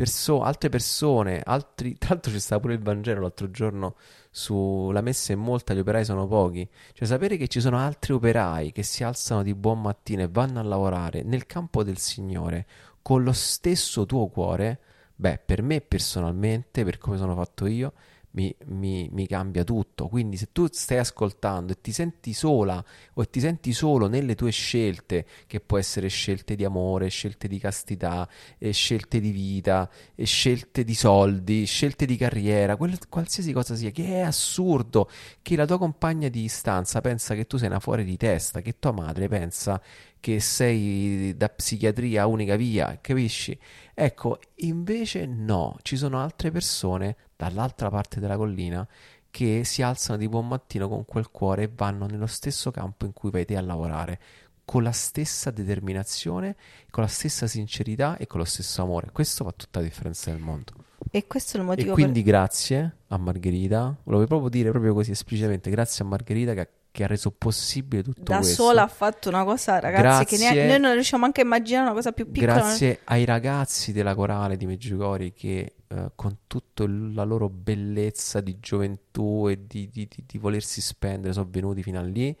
perso- 0.00 0.42
altre 0.42 0.70
persone, 0.70 1.42
altri... 1.44 1.96
Tra 1.98 2.10
l'altro 2.10 2.32
c'è 2.32 2.38
stato 2.38 2.62
pure 2.62 2.74
il 2.74 2.80
Vangelo 2.80 3.20
l'altro 3.20 3.50
giorno 3.50 3.96
sulla 4.30 5.02
messa 5.02 5.32
è 5.34 5.36
molta, 5.36 5.74
gli 5.74 5.80
operai 5.80 6.04
sono 6.04 6.26
pochi. 6.26 6.66
Cioè 6.94 7.06
sapere 7.06 7.36
che 7.36 7.48
ci 7.48 7.60
sono 7.60 7.76
altri 7.76 8.14
operai 8.14 8.72
che 8.72 8.82
si 8.82 9.04
alzano 9.04 9.42
di 9.42 9.54
buon 9.54 9.82
mattino 9.82 10.22
e 10.22 10.28
vanno 10.28 10.58
a 10.58 10.62
lavorare 10.62 11.22
nel 11.22 11.44
campo 11.44 11.82
del 11.84 11.98
Signore 11.98 12.66
con 13.02 13.22
lo 13.22 13.32
stesso 13.32 14.06
tuo 14.06 14.28
cuore, 14.28 14.80
beh, 15.20 15.40
per 15.44 15.62
me 15.62 15.82
personalmente, 15.82 16.82
per 16.82 16.96
come 16.96 17.18
sono 17.18 17.34
fatto 17.34 17.66
io, 17.66 17.92
mi, 18.32 18.54
mi, 18.66 19.08
mi, 19.12 19.26
cambia 19.26 19.64
tutto. 19.64 20.08
Quindi 20.08 20.36
se 20.38 20.48
tu 20.52 20.66
stai 20.70 20.98
ascoltando 20.98 21.72
e 21.72 21.80
ti 21.80 21.92
senti 21.92 22.32
sola 22.32 22.82
o 23.14 23.28
ti 23.28 23.40
senti 23.40 23.72
solo 23.72 24.06
nelle 24.06 24.34
tue 24.34 24.50
scelte, 24.50 25.26
che 25.46 25.60
può 25.60 25.78
essere 25.78 26.08
scelte 26.08 26.54
di 26.54 26.64
amore, 26.64 27.08
scelte 27.08 27.48
di 27.48 27.58
castità, 27.58 28.26
scelte 28.70 29.20
di 29.20 29.30
vita, 29.30 29.90
scelte 30.16 30.84
di 30.84 30.94
soldi, 30.94 31.66
scelte 31.66 32.06
di 32.06 32.16
carriera, 32.16 32.76
quel, 32.76 32.98
qualsiasi 33.08 33.52
cosa 33.52 33.74
sia, 33.74 33.90
che 33.90 34.06
è 34.06 34.20
assurdo 34.20 35.10
che 35.42 35.56
la 35.56 35.66
tua 35.66 35.78
compagna 35.78 36.28
di 36.28 36.48
stanza 36.48 37.00
pensa 37.00 37.34
che 37.34 37.46
tu 37.46 37.58
sei 37.58 37.68
una 37.68 37.80
fuori 37.80 38.04
di 38.04 38.16
testa, 38.16 38.60
che 38.60 38.78
tua 38.78 38.92
madre 38.92 39.28
pensa 39.28 39.80
che 40.20 40.38
sei 40.38 41.34
da 41.36 41.48
psichiatria 41.48 42.26
unica 42.26 42.56
via, 42.56 42.98
capisci? 43.00 43.58
Ecco, 43.94 44.38
invece 44.56 45.26
no, 45.26 45.76
ci 45.82 45.96
sono 45.96 46.20
altre 46.20 46.50
persone 46.50 47.16
dall'altra 47.34 47.88
parte 47.88 48.20
della 48.20 48.36
collina 48.36 48.86
che 49.30 49.62
si 49.64 49.82
alzano 49.82 50.18
di 50.18 50.28
buon 50.28 50.48
mattino 50.48 50.88
con 50.88 51.04
quel 51.04 51.30
cuore 51.30 51.64
e 51.64 51.70
vanno 51.74 52.06
nello 52.06 52.26
stesso 52.26 52.70
campo 52.70 53.06
in 53.06 53.12
cui 53.12 53.30
vai 53.30 53.44
te 53.44 53.56
a 53.56 53.60
lavorare, 53.62 54.20
con 54.64 54.82
la 54.82 54.92
stessa 54.92 55.50
determinazione, 55.50 56.56
con 56.90 57.02
la 57.02 57.08
stessa 57.08 57.46
sincerità 57.46 58.16
e 58.16 58.26
con 58.26 58.40
lo 58.40 58.46
stesso 58.46 58.82
amore. 58.82 59.10
Questo 59.12 59.44
fa 59.44 59.52
tutta 59.52 59.80
la 59.80 59.86
differenza 59.86 60.30
del 60.30 60.40
mondo. 60.40 60.72
E 61.10 61.26
questo 61.26 61.56
è 61.56 61.60
il 61.60 61.66
motivo 61.66 61.90
E 61.90 61.92
quindi 61.92 62.22
per... 62.22 62.32
grazie 62.32 62.96
a 63.08 63.16
Margherita, 63.16 63.96
volevo 64.04 64.26
proprio 64.26 64.48
dire 64.48 64.70
proprio 64.70 64.92
così 64.94 65.12
esplicitamente, 65.12 65.70
grazie 65.70 66.04
a 66.04 66.08
Margherita 66.08 66.54
che 66.54 66.60
ha 66.60 66.68
che 66.92 67.04
ha 67.04 67.06
reso 67.06 67.30
possibile 67.30 68.02
tutto 68.02 68.22
da 68.22 68.38
questo. 68.38 68.62
Da 68.62 68.68
sola 68.68 68.82
ha 68.82 68.88
fatto 68.88 69.28
una 69.28 69.44
cosa, 69.44 69.78
ragazzi, 69.78 70.02
grazie, 70.02 70.36
che 70.36 70.42
neanche, 70.42 70.66
noi 70.66 70.80
non 70.80 70.92
riusciamo 70.92 71.24
anche 71.24 71.40
a 71.40 71.44
immaginare 71.44 71.86
una 71.86 71.94
cosa 71.94 72.12
più 72.12 72.30
piccola. 72.30 72.54
Grazie 72.54 73.00
ai 73.04 73.24
ragazzi 73.24 73.92
della 73.92 74.14
corale 74.14 74.56
di 74.56 74.66
Meggiugori 74.66 75.32
che 75.32 75.74
eh, 75.86 76.10
con 76.14 76.38
tutta 76.46 76.84
la 76.86 77.24
loro 77.24 77.48
bellezza 77.48 78.40
di 78.40 78.58
gioventù 78.58 79.48
e 79.48 79.66
di, 79.66 79.88
di, 79.88 80.08
di, 80.08 80.24
di, 80.26 80.38
volersi 80.38 80.80
spendere 80.80 81.32
sono 81.32 81.48
venuti 81.48 81.82
fino 81.82 81.98
a 81.98 82.02
lì. 82.02 82.36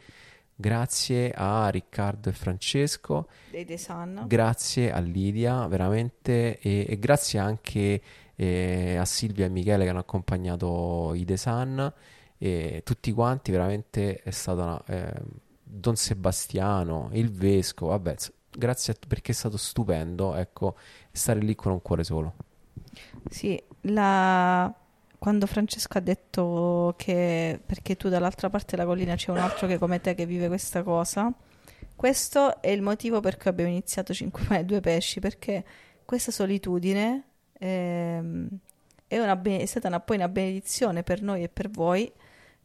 Grazie 0.54 1.32
a 1.34 1.68
Riccardo 1.68 2.28
e 2.28 2.32
Francesco. 2.32 3.28
Dei 3.50 3.78
Sun. 3.78 4.24
Grazie 4.26 4.92
a 4.92 4.98
Lidia, 4.98 5.66
veramente. 5.68 6.58
E, 6.58 6.84
e 6.86 6.98
grazie 6.98 7.38
anche 7.38 8.02
eh, 8.36 8.96
a 8.96 9.04
Silvia 9.06 9.46
e 9.46 9.48
Michele 9.48 9.84
che 9.84 9.90
hanno 9.90 10.00
accompagnato 10.00 11.12
i 11.14 11.24
The 11.24 11.36
Sun 11.38 11.92
e 12.42 12.80
tutti 12.84 13.12
quanti 13.12 13.50
veramente 13.50 14.22
è 14.22 14.30
stato 14.30 14.62
una, 14.62 14.82
eh, 14.86 15.12
Don 15.62 15.94
Sebastiano, 15.94 17.10
il 17.12 17.30
Vescovo, 17.30 17.90
vabbè, 17.90 18.16
grazie 18.50 18.94
a, 18.94 18.96
perché 19.06 19.32
è 19.32 19.34
stato 19.34 19.58
stupendo, 19.58 20.34
ecco, 20.34 20.74
stare 21.12 21.40
lì 21.40 21.54
con 21.54 21.72
un 21.72 21.82
cuore 21.82 22.02
solo. 22.02 22.34
Sì, 23.28 23.62
la... 23.82 24.74
quando 25.18 25.46
Francesco 25.46 25.98
ha 25.98 26.00
detto 26.00 26.94
che 26.96 27.60
perché 27.64 27.96
tu 27.96 28.08
dall'altra 28.08 28.48
parte 28.48 28.74
della 28.74 28.88
collina 28.88 29.16
c'è 29.16 29.30
un 29.30 29.36
altro 29.36 29.66
che 29.66 29.76
come 29.76 30.00
te 30.00 30.14
che 30.14 30.24
vive 30.24 30.48
questa 30.48 30.82
cosa, 30.82 31.30
questo 31.94 32.62
è 32.62 32.70
il 32.70 32.80
motivo 32.80 33.20
per 33.20 33.36
cui 33.36 33.50
abbiamo 33.50 33.70
iniziato 33.70 34.14
5 34.14 34.44
pane 34.44 34.60
e 34.60 34.64
2 34.64 34.80
pesci, 34.80 35.20
perché 35.20 35.62
questa 36.06 36.30
solitudine 36.32 37.24
ehm, 37.52 38.48
è, 39.06 39.18
una, 39.18 39.38
è, 39.42 39.66
stata 39.66 39.88
una, 39.88 40.00
poi 40.00 40.16
una 40.16 40.28
benedizione 40.28 41.02
per 41.02 41.20
noi 41.20 41.42
e 41.42 41.50
per 41.50 41.68
voi 41.68 42.10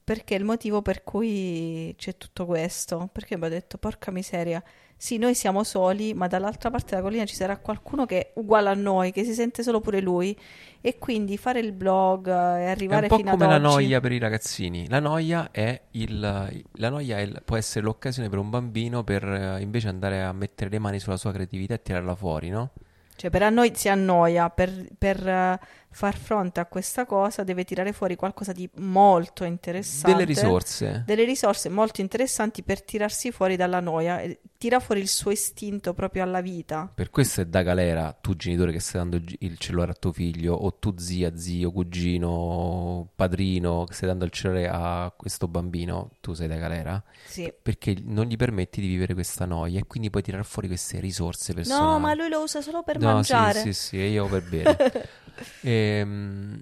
perché 0.05 0.35
è 0.35 0.37
il 0.37 0.45
motivo 0.45 0.83
per 0.83 1.03
cui 1.03 1.91
c'è 1.97 2.15
tutto 2.15 2.45
questo. 2.45 3.09
Perché 3.11 3.37
mi 3.37 3.45
ha 3.47 3.49
detto, 3.49 3.79
porca 3.79 4.11
miseria, 4.11 4.63
sì, 4.95 5.17
noi 5.17 5.33
siamo 5.33 5.63
soli, 5.63 6.13
ma 6.13 6.27
dall'altra 6.27 6.69
parte 6.69 6.91
della 6.91 7.01
collina 7.01 7.25
ci 7.25 7.33
sarà 7.33 7.57
qualcuno 7.57 8.05
che 8.05 8.19
è 8.19 8.31
uguale 8.35 8.69
a 8.69 8.75
noi, 8.75 9.11
che 9.11 9.23
si 9.23 9.33
sente 9.33 9.63
solo 9.63 9.79
pure 9.79 10.01
lui. 10.01 10.37
E 10.79 10.99
quindi 10.99 11.37
fare 11.37 11.59
il 11.59 11.71
blog 11.71 12.27
e 12.27 12.31
arrivare 12.67 13.07
fino 13.07 13.13
ad 13.13 13.13
oggi... 13.13 13.13
È 13.13 13.15
un 13.15 13.23
po' 13.23 13.45
come 13.45 13.47
la 13.47 13.57
noia 13.57 13.99
per 13.99 14.11
i 14.11 14.19
ragazzini. 14.19 14.87
La 14.87 14.99
noia, 14.99 15.49
è 15.49 15.81
il, 15.91 16.19
la 16.19 16.89
noia 16.89 17.17
è 17.17 17.27
può 17.43 17.57
essere 17.57 17.83
l'occasione 17.83 18.29
per 18.29 18.37
un 18.37 18.51
bambino 18.51 19.03
per 19.03 19.23
eh, 19.23 19.59
invece 19.59 19.87
andare 19.87 20.21
a 20.21 20.31
mettere 20.33 20.69
le 20.69 20.77
mani 20.77 20.99
sulla 20.99 21.17
sua 21.17 21.31
creatività 21.31 21.73
e 21.73 21.81
tirarla 21.81 22.13
fuori, 22.13 22.49
no? 22.49 22.73
Cioè, 23.17 23.29
per 23.29 23.43
a 23.43 23.49
noi 23.49 23.71
si 23.73 23.87
annoia, 23.87 24.49
per, 24.49 24.87
per 24.97 25.25
uh, 25.25 25.65
far 25.95 26.17
fronte 26.17 26.59
a 26.59 26.65
questa 26.65 27.05
cosa 27.05 27.45
deve 27.45 27.63
tirare 27.63 27.93
fuori 27.93 28.17
qualcosa 28.17 28.51
di 28.51 28.69
molto 28.79 29.45
interessante. 29.45 30.11
Delle 30.11 30.25
risorse. 30.25 31.03
Delle 31.05 31.23
risorse 31.23 31.69
molto 31.69 32.01
interessanti 32.01 32.63
per 32.63 32.83
tirarsi 32.83 33.31
fuori 33.31 33.55
dalla 33.55 33.79
noia. 33.79 34.21
Tira 34.57 34.81
fuori 34.81 34.99
il 34.99 35.07
suo 35.07 35.31
istinto 35.31 35.93
proprio 35.93 36.23
alla 36.23 36.41
vita. 36.41 36.91
Per 36.93 37.09
questo 37.09 37.39
è 37.39 37.45
da 37.45 37.61
galera 37.61 38.11
tu 38.11 38.35
genitore 38.35 38.73
che 38.73 38.81
stai 38.81 39.07
dando 39.07 39.21
il 39.39 39.57
cellulare 39.57 39.91
a 39.91 39.93
tuo 39.93 40.11
figlio, 40.11 40.53
o 40.53 40.73
tu 40.73 40.95
zia, 40.97 41.37
zio, 41.37 41.71
cugino, 41.71 43.11
padrino 43.15 43.85
che 43.85 43.93
stai 43.93 44.09
dando 44.09 44.25
il 44.25 44.31
cellulare 44.31 44.67
a 44.67 45.13
questo 45.15 45.47
bambino, 45.47 46.11
tu 46.19 46.33
sei 46.33 46.49
da 46.49 46.57
galera. 46.57 47.01
Sì. 47.23 47.53
Perché 47.61 47.95
non 48.03 48.25
gli 48.25 48.35
permetti 48.35 48.81
di 48.81 48.87
vivere 48.87 49.13
questa 49.13 49.45
noia 49.45 49.79
e 49.79 49.85
quindi 49.85 50.09
puoi 50.09 50.23
tirare 50.23 50.43
fuori 50.43 50.67
queste 50.67 50.99
risorse 50.99 51.53
personali. 51.53 51.85
No, 51.85 51.99
ma 51.99 52.13
lui 52.13 52.27
lo 52.27 52.41
usa 52.41 52.59
solo 52.59 52.83
per 52.83 52.99
no, 52.99 53.13
mangiare. 53.13 53.61
Sì, 53.61 53.71
sì, 53.71 53.87
sì, 53.87 53.99
e 54.01 54.09
io 54.09 54.27
per 54.27 54.43
bere. 54.43 55.09
e, 55.61 55.71
ehm, 55.71 56.61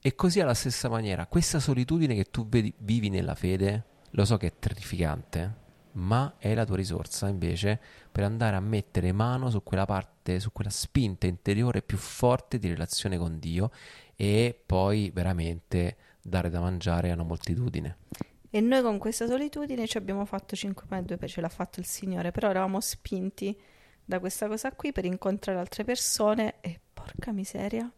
e 0.00 0.14
così 0.14 0.40
alla 0.40 0.54
stessa 0.54 0.88
maniera, 0.88 1.26
questa 1.26 1.58
solitudine 1.58 2.14
che 2.14 2.24
tu 2.24 2.48
vedi, 2.48 2.72
vivi 2.78 3.08
nella 3.08 3.34
fede, 3.34 3.84
lo 4.10 4.24
so 4.24 4.36
che 4.36 4.46
è 4.46 4.52
terrificante, 4.58 5.66
ma 5.92 6.34
è 6.38 6.54
la 6.54 6.64
tua 6.64 6.76
risorsa 6.76 7.28
invece 7.28 7.80
per 8.10 8.24
andare 8.24 8.56
a 8.56 8.60
mettere 8.60 9.12
mano 9.12 9.50
su 9.50 9.62
quella 9.62 9.84
parte, 9.84 10.40
su 10.40 10.52
quella 10.52 10.70
spinta 10.70 11.26
interiore 11.26 11.82
più 11.82 11.96
forte 11.96 12.58
di 12.58 12.68
relazione 12.68 13.18
con 13.18 13.38
Dio 13.38 13.70
e 14.14 14.58
poi 14.64 15.10
veramente 15.12 15.96
dare 16.22 16.50
da 16.50 16.60
mangiare 16.60 17.10
a 17.10 17.14
una 17.14 17.24
moltitudine. 17.24 17.96
E 18.50 18.60
noi 18.60 18.82
con 18.82 18.98
questa 18.98 19.26
solitudine 19.26 19.86
ci 19.86 19.98
abbiamo 19.98 20.24
fatto 20.24 20.56
5 20.56 20.86
pane 20.88 21.02
e 21.02 21.04
2 21.04 21.16
pesci, 21.16 21.34
ce 21.34 21.40
l'ha 21.40 21.48
fatto 21.48 21.80
il 21.80 21.86
Signore, 21.86 22.30
però 22.30 22.48
eravamo 22.48 22.80
spinti 22.80 23.56
da 24.08 24.20
questa 24.20 24.48
cosa 24.48 24.72
qui 24.72 24.90
per 24.90 25.04
incontrare 25.04 25.58
altre 25.58 25.84
persone 25.84 26.54
e 26.62 26.80
porca 26.94 27.30
miseria. 27.30 27.92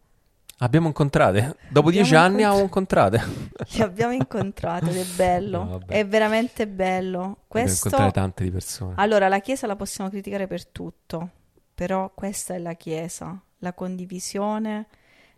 Abbiamo 0.57 0.87
incontrate, 0.87 1.55
dopo 1.69 1.87
abbiamo 1.87 1.89
dieci 1.89 2.15
anni 2.15 2.43
abbiamo 2.43 2.59
incontrate. 2.59 3.23
Li 3.71 3.81
abbiamo 3.81 4.11
incontrate 4.11 4.89
ed 4.89 4.97
è 4.97 5.05
bello, 5.15 5.63
no, 5.63 5.81
è 5.87 6.05
veramente 6.05 6.67
bello. 6.67 7.43
Questo... 7.47 7.87
incontrare 7.87 8.11
tante 8.11 8.43
di 8.43 8.51
persone. 8.51 8.95
Allora, 8.97 9.29
la 9.29 9.39
Chiesa 9.39 9.67
la 9.67 9.77
possiamo 9.77 10.09
criticare 10.09 10.47
per 10.47 10.67
tutto, 10.67 11.29
però 11.73 12.11
questa 12.13 12.55
è 12.55 12.59
la 12.59 12.73
Chiesa, 12.73 13.41
la 13.59 13.73
condivisione 13.73 14.87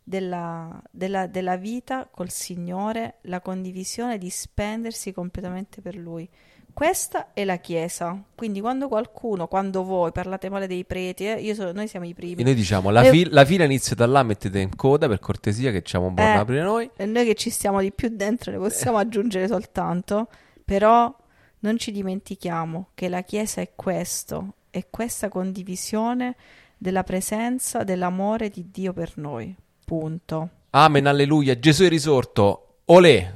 della, 0.02 0.82
della, 0.90 1.28
della 1.28 1.56
vita 1.56 2.08
col 2.10 2.32
Signore, 2.32 3.20
la 3.22 3.42
condivisione 3.42 4.18
di 4.18 4.32
spendersi 4.32 5.14
completamente 5.14 5.82
per 5.82 5.96
Lui. 5.96 6.28
Questa 6.74 7.34
è 7.34 7.46
la 7.46 7.58
Chiesa, 7.58 8.20
quindi 8.34 8.60
quando 8.60 8.88
qualcuno, 8.88 9.48
quando 9.48 9.84
voi 9.84 10.12
parlate 10.12 10.50
male 10.50 10.66
dei 10.66 10.84
preti, 10.86 11.28
eh, 11.28 11.54
so, 11.54 11.72
noi 11.72 11.88
siamo 11.88 12.08
i 12.08 12.16
primi. 12.16 12.42
E 12.42 12.44
noi 12.44 12.56
diciamo, 12.56 12.90
la, 12.90 13.04
fi- 13.04 13.30
la, 13.30 13.46
fila 13.46 13.64
inizia 13.64 13.96
da 13.96 14.08
là, 14.08 14.24
mettete 14.24 14.60
in 14.60 14.76
coda 14.76 15.08
per 15.08 15.20
cortesia 15.20 15.72
che 15.72 15.84
ci 15.84 15.96
un 15.98 16.16
buon 16.16 16.28
eh, 16.28 16.36
aprire 16.36 16.64
noi. 16.64 16.90
E 16.96 17.06
noi 17.06 17.26
che 17.26 17.36
ci 17.36 17.52
stiamo 17.52 17.80
di 17.80 17.92
più 17.92 18.10
dentro 18.12 18.52
ne 18.52 18.58
possiamo 18.58 18.98
eh. 18.98 19.02
aggiungere 19.02 19.48
soltanto, 19.48 20.28
però 20.66 21.16
non 21.60 21.78
ci 21.78 21.92
dimentichiamo 21.92 22.90
che 22.96 23.08
la 23.08 23.22
Chiesa 23.22 23.62
è 23.62 23.70
questo, 23.76 24.56
è 24.72 24.88
questa 24.90 25.30
condivisione 25.30 26.36
della 26.76 27.04
presenza, 27.04 27.84
dell'amore 27.84 28.50
di 28.50 28.72
Dio 28.72 28.94
per 28.94 29.12
noi, 29.18 29.56
punto. 29.86 30.50
Amen, 30.72 31.06
alleluia, 31.06 31.58
Gesù 31.60 31.84
è 31.84 31.88
risorto, 31.88 32.78
olè. 32.86 33.32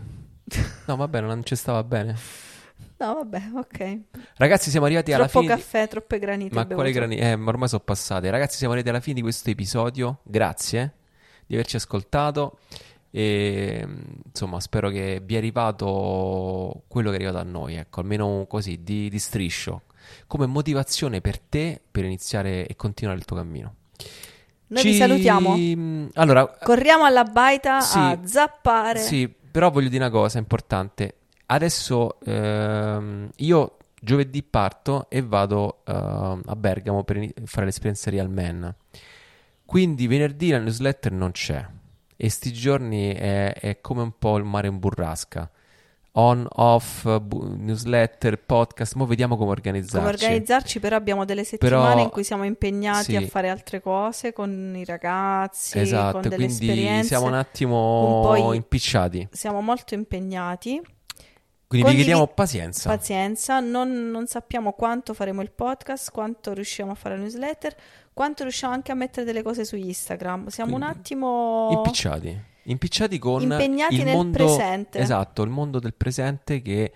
No, 0.88 0.95
vabbè, 0.95 1.21
non 1.21 1.43
ci 1.43 1.56
stava 1.56 1.84
bene. 1.84 2.45
No, 2.99 3.13
vabbè, 3.13 3.41
ok. 3.55 3.99
Ragazzi, 4.38 4.69
siamo 4.71 4.86
arrivati 4.86 5.12
Troppo 5.12 5.21
alla 5.21 5.31
fine. 5.31 5.45
Troppo 5.45 5.62
caffè, 5.62 5.88
troppe 5.88 6.19
granite. 6.19 6.55
Ma 6.55 6.65
quale 6.65 6.91
granite? 6.91 7.31
Eh, 7.31 7.36
ma 7.36 7.49
ormai 7.49 7.67
sono 7.67 7.83
passate. 7.83 8.29
Ragazzi, 8.29 8.57
siamo 8.57 8.73
arrivati 8.73 8.93
alla 8.95 9.03
fine 9.03 9.15
di 9.15 9.21
questo 9.21 9.49
episodio. 9.49 10.19
Grazie 10.23 10.93
di 11.45 11.53
averci 11.53 11.75
ascoltato. 11.75 12.60
E 13.10 13.88
insomma, 14.25 14.60
spero 14.60 14.89
che 14.89 15.21
vi 15.23 15.36
è 15.36 15.38
arrivato 15.38 16.83
quello 16.88 17.10
che 17.10 17.17
è 17.17 17.19
arrivato 17.19 17.39
a 17.39 17.47
noi. 17.47 17.75
Ecco, 17.75 18.01
almeno 18.01 18.45
così 18.47 18.83
di, 18.83 19.10
di 19.10 19.19
striscio. 19.19 19.83
Come 20.25 20.45
motivazione 20.45 21.21
per 21.21 21.39
te 21.39 21.81
per 21.89 22.03
iniziare 22.03 22.65
e 22.65 22.75
continuare 22.75 23.19
il 23.19 23.25
tuo 23.25 23.36
cammino. 23.36 23.75
Noi 24.67 24.81
Ci... 24.81 24.89
vi 24.89 24.95
salutiamo. 24.95 26.10
Allora, 26.13 26.47
corriamo 26.47 27.05
alla 27.05 27.23
baita 27.23 27.79
sì, 27.79 27.97
a 27.97 28.19
zappare. 28.23 28.99
Sì, 28.99 29.31
però 29.51 29.69
voglio 29.69 29.89
dire 29.89 30.03
una 30.03 30.12
cosa 30.12 30.38
importante. 30.38 31.13
Adesso 31.47 32.19
ehm, 32.25 33.29
io 33.38 33.77
giovedì 33.99 34.43
parto 34.43 35.07
e 35.10 35.21
vado 35.21 35.81
uh, 35.86 35.91
a 35.91 36.55
Bergamo 36.55 37.03
per 37.03 37.33
fare 37.45 37.65
l'esperienza 37.65 38.10
Real 38.10 38.29
Man. 38.29 38.73
Quindi 39.65 40.07
venerdì 40.07 40.49
la 40.51 40.60
newsletter 40.60 41.12
non 41.12 41.31
c'è 41.31 41.65
e 42.15 42.29
sti 42.29 42.51
giorni 42.53 43.13
è, 43.13 43.53
è 43.53 43.81
come 43.81 44.01
un 44.01 44.12
po' 44.17 44.38
il 44.38 44.43
mare 44.43 44.67
in 44.67 44.79
burrasca. 44.79 45.49
on, 46.19 46.47
off, 46.49 47.19
bu- 47.19 47.53
newsletter, 47.57 48.39
podcast. 48.39 48.95
Mo 48.95 49.06
vediamo 49.06 49.37
come 49.37 49.52
organizzarci. 49.52 49.98
Come 49.98 50.10
organizzarci, 50.10 50.79
però 50.79 50.95
abbiamo 50.95 51.25
delle 51.25 51.43
settimane 51.43 51.89
Però- 51.93 52.02
in 52.04 52.10
cui 52.10 52.23
siamo 52.23 52.43
impegnati 52.43 53.12
sì. 53.12 53.15
a 53.15 53.21
fare 53.27 53.50
altre 53.50 53.81
cose 53.81 54.33
con 54.33 54.73
i 54.75 54.83
ragazzi, 54.83 55.77
Esatto, 55.79 56.13
con 56.13 56.21
delle 56.23 56.35
quindi 56.35 56.54
esperienze. 56.54 57.08
siamo 57.08 57.27
un 57.27 57.35
attimo 57.35 58.48
un 58.48 58.56
impicciati. 58.56 59.27
Siamo 59.31 59.62
molto 59.62 59.93
impegnati. 59.93 60.81
Quindi 61.67 61.85
Condivi- 61.85 61.89
vi 61.89 61.95
chiediamo 61.95 62.27
pazienza. 62.33 62.89
Pazienza, 62.89 63.59
non, 63.59 64.09
non 64.09 64.25
sappiamo 64.27 64.71
quanto 64.71 65.13
faremo 65.13 65.41
il 65.41 65.51
podcast, 65.51 66.11
quanto 66.11 66.53
riusciamo 66.53 66.91
a 66.91 66.95
fare 66.95 67.15
la 67.15 67.21
newsletter, 67.21 67.75
quanto 68.13 68.43
riusciamo 68.43 68.73
anche 68.73 68.93
a 68.93 68.95
mettere 68.95 69.25
delle 69.25 69.43
cose 69.43 69.65
su 69.65 69.75
Instagram. 69.75 70.47
Siamo 70.47 70.75
un 70.75 70.81
Quindi, 70.81 70.97
attimo 70.97 71.69
Impicciati. 71.71 72.41
Impicciati 72.63 73.19
con 73.19 73.41
impegnati 73.41 73.95
il 73.95 74.03
nel 74.05 74.15
mondo 74.15 74.37
presente. 74.37 74.99
Esatto, 74.99 75.43
il 75.43 75.49
mondo 75.49 75.79
del 75.79 75.93
presente 75.93 76.61
che 76.61 76.93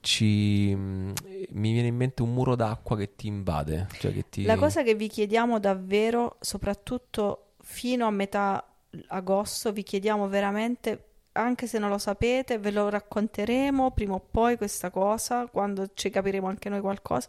ci 0.00 0.74
mh, 0.74 1.12
mi 1.50 1.72
viene 1.72 1.88
in 1.88 1.96
mente 1.96 2.22
un 2.22 2.32
muro 2.32 2.54
d'acqua 2.56 2.96
che 2.98 3.14
ti 3.16 3.26
invade, 3.26 3.86
cioè 3.98 4.12
che 4.12 4.28
ti 4.28 4.44
La 4.44 4.56
cosa 4.56 4.82
che 4.82 4.94
vi 4.94 5.08
chiediamo 5.08 5.58
davvero, 5.58 6.36
soprattutto 6.40 7.52
fino 7.62 8.06
a 8.06 8.10
metà 8.10 8.64
agosto, 9.08 9.72
vi 9.72 9.82
chiediamo 9.82 10.28
veramente, 10.28 11.09
anche 11.32 11.66
se 11.66 11.78
non 11.78 11.90
lo 11.90 11.98
sapete, 11.98 12.58
ve 12.58 12.70
lo 12.70 12.88
racconteremo 12.88 13.90
prima 13.92 14.14
o 14.14 14.20
poi 14.20 14.56
questa 14.56 14.90
cosa, 14.90 15.46
quando 15.46 15.90
ci 15.94 16.10
capiremo 16.10 16.46
anche 16.46 16.68
noi 16.68 16.80
qualcosa. 16.80 17.28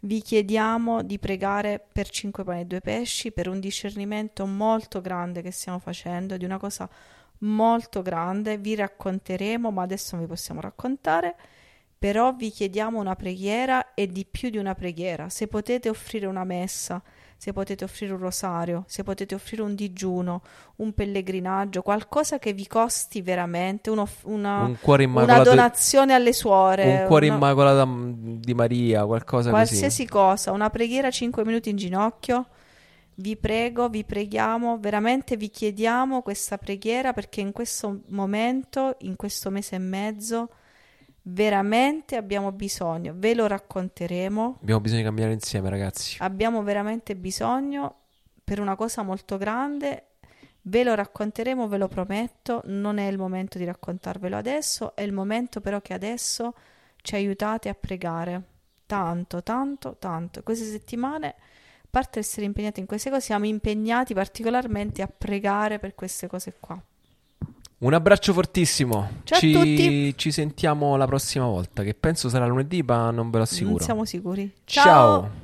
Vi 0.00 0.20
chiediamo 0.20 1.02
di 1.02 1.18
pregare 1.18 1.82
per 1.92 2.08
cinque 2.10 2.44
pani 2.44 2.60
e 2.60 2.64
due 2.66 2.80
pesci, 2.80 3.32
per 3.32 3.48
un 3.48 3.60
discernimento 3.60 4.46
molto 4.46 5.00
grande 5.00 5.40
che 5.42 5.50
stiamo 5.50 5.78
facendo, 5.78 6.36
di 6.36 6.44
una 6.44 6.58
cosa 6.58 6.88
molto 7.38 8.02
grande. 8.02 8.58
Vi 8.58 8.74
racconteremo, 8.74 9.70
ma 9.70 9.82
adesso 9.82 10.16
non 10.16 10.24
vi 10.24 10.30
possiamo 10.30 10.60
raccontare. 10.60 11.36
Però 11.98 12.34
vi 12.34 12.50
chiediamo 12.50 12.98
una 12.98 13.16
preghiera 13.16 13.94
e 13.94 14.06
di 14.08 14.26
più 14.26 14.50
di 14.50 14.58
una 14.58 14.74
preghiera. 14.74 15.30
Se 15.30 15.48
potete 15.48 15.88
offrire 15.88 16.26
una 16.26 16.44
messa, 16.44 17.02
se 17.36 17.52
potete 17.52 17.84
offrire 17.84 18.12
un 18.12 18.18
rosario, 18.20 18.84
se 18.86 19.02
potete 19.02 19.34
offrire 19.34 19.62
un 19.62 19.74
digiuno, 19.74 20.42
un 20.76 20.92
pellegrinaggio, 20.92 21.82
qualcosa 21.82 22.38
che 22.38 22.52
vi 22.52 22.66
costi 22.66 23.20
veramente, 23.22 23.90
uno- 23.90 24.08
una, 24.22 24.62
un 24.64 24.76
una 25.06 25.42
donazione 25.42 26.14
alle 26.14 26.32
suore, 26.32 27.00
un 27.00 27.06
cuore 27.06 27.26
una- 27.26 27.34
immacolato 27.36 27.88
di 28.16 28.54
Maria, 28.54 29.04
qualcosa 29.04 29.50
qualsiasi 29.50 30.06
cosa, 30.06 30.52
una 30.52 30.70
preghiera 30.70 31.10
5 31.10 31.44
minuti 31.44 31.70
in 31.70 31.76
ginocchio. 31.76 32.46
Vi 33.16 33.36
prego, 33.36 33.88
vi 33.88 34.02
preghiamo, 34.02 34.78
veramente 34.80 35.36
vi 35.36 35.48
chiediamo 35.48 36.20
questa 36.22 36.58
preghiera 36.58 37.12
perché 37.12 37.40
in 37.42 37.52
questo 37.52 38.00
momento, 38.08 38.96
in 39.00 39.14
questo 39.14 39.50
mese 39.50 39.76
e 39.76 39.78
mezzo, 39.78 40.48
veramente 41.26 42.16
abbiamo 42.16 42.52
bisogno, 42.52 43.14
ve 43.16 43.34
lo 43.34 43.46
racconteremo. 43.46 44.58
Abbiamo 44.60 44.80
bisogno 44.80 45.00
di 45.00 45.06
camminare 45.06 45.32
insieme, 45.32 45.70
ragazzi. 45.70 46.16
abbiamo 46.20 46.62
veramente 46.62 47.16
bisogno 47.16 48.00
per 48.42 48.60
una 48.60 48.76
cosa 48.76 49.02
molto 49.02 49.38
grande. 49.38 50.08
Ve 50.66 50.82
lo 50.82 50.94
racconteremo, 50.94 51.68
ve 51.68 51.76
lo 51.76 51.88
prometto, 51.88 52.62
non 52.64 52.96
è 52.96 53.06
il 53.06 53.18
momento 53.18 53.58
di 53.58 53.64
raccontarvelo 53.64 54.36
adesso, 54.36 54.96
è 54.96 55.02
il 55.02 55.12
momento 55.12 55.60
però 55.60 55.80
che 55.82 55.92
adesso 55.92 56.54
ci 57.02 57.14
aiutate 57.14 57.68
a 57.68 57.74
pregare 57.74 58.42
tanto, 58.86 59.42
tanto, 59.42 59.96
tanto. 59.98 60.42
Queste 60.42 60.64
settimane, 60.64 61.28
a 61.28 61.86
parte 61.90 62.20
essere 62.20 62.46
impegnati 62.46 62.80
in 62.80 62.86
queste 62.86 63.10
cose, 63.10 63.20
siamo 63.20 63.44
impegnati 63.44 64.14
particolarmente 64.14 65.02
a 65.02 65.06
pregare 65.06 65.78
per 65.78 65.94
queste 65.94 66.28
cose 66.28 66.54
qua. 66.58 66.82
Un 67.78 67.92
abbraccio 67.92 68.32
fortissimo. 68.32 69.08
Ciao 69.24 69.38
a 69.38 69.40
ci, 69.40 69.52
tutti. 69.52 70.16
ci 70.16 70.30
sentiamo 70.30 70.96
la 70.96 71.06
prossima 71.06 71.46
volta, 71.46 71.82
che 71.82 71.94
penso 71.94 72.28
sarà 72.28 72.46
lunedì, 72.46 72.82
ma 72.82 73.10
non 73.10 73.30
ve 73.30 73.38
lo 73.38 73.42
assicuro. 73.42 73.70
Non 73.70 73.80
siamo 73.80 74.04
sicuri. 74.04 74.52
Ciao. 74.64 75.42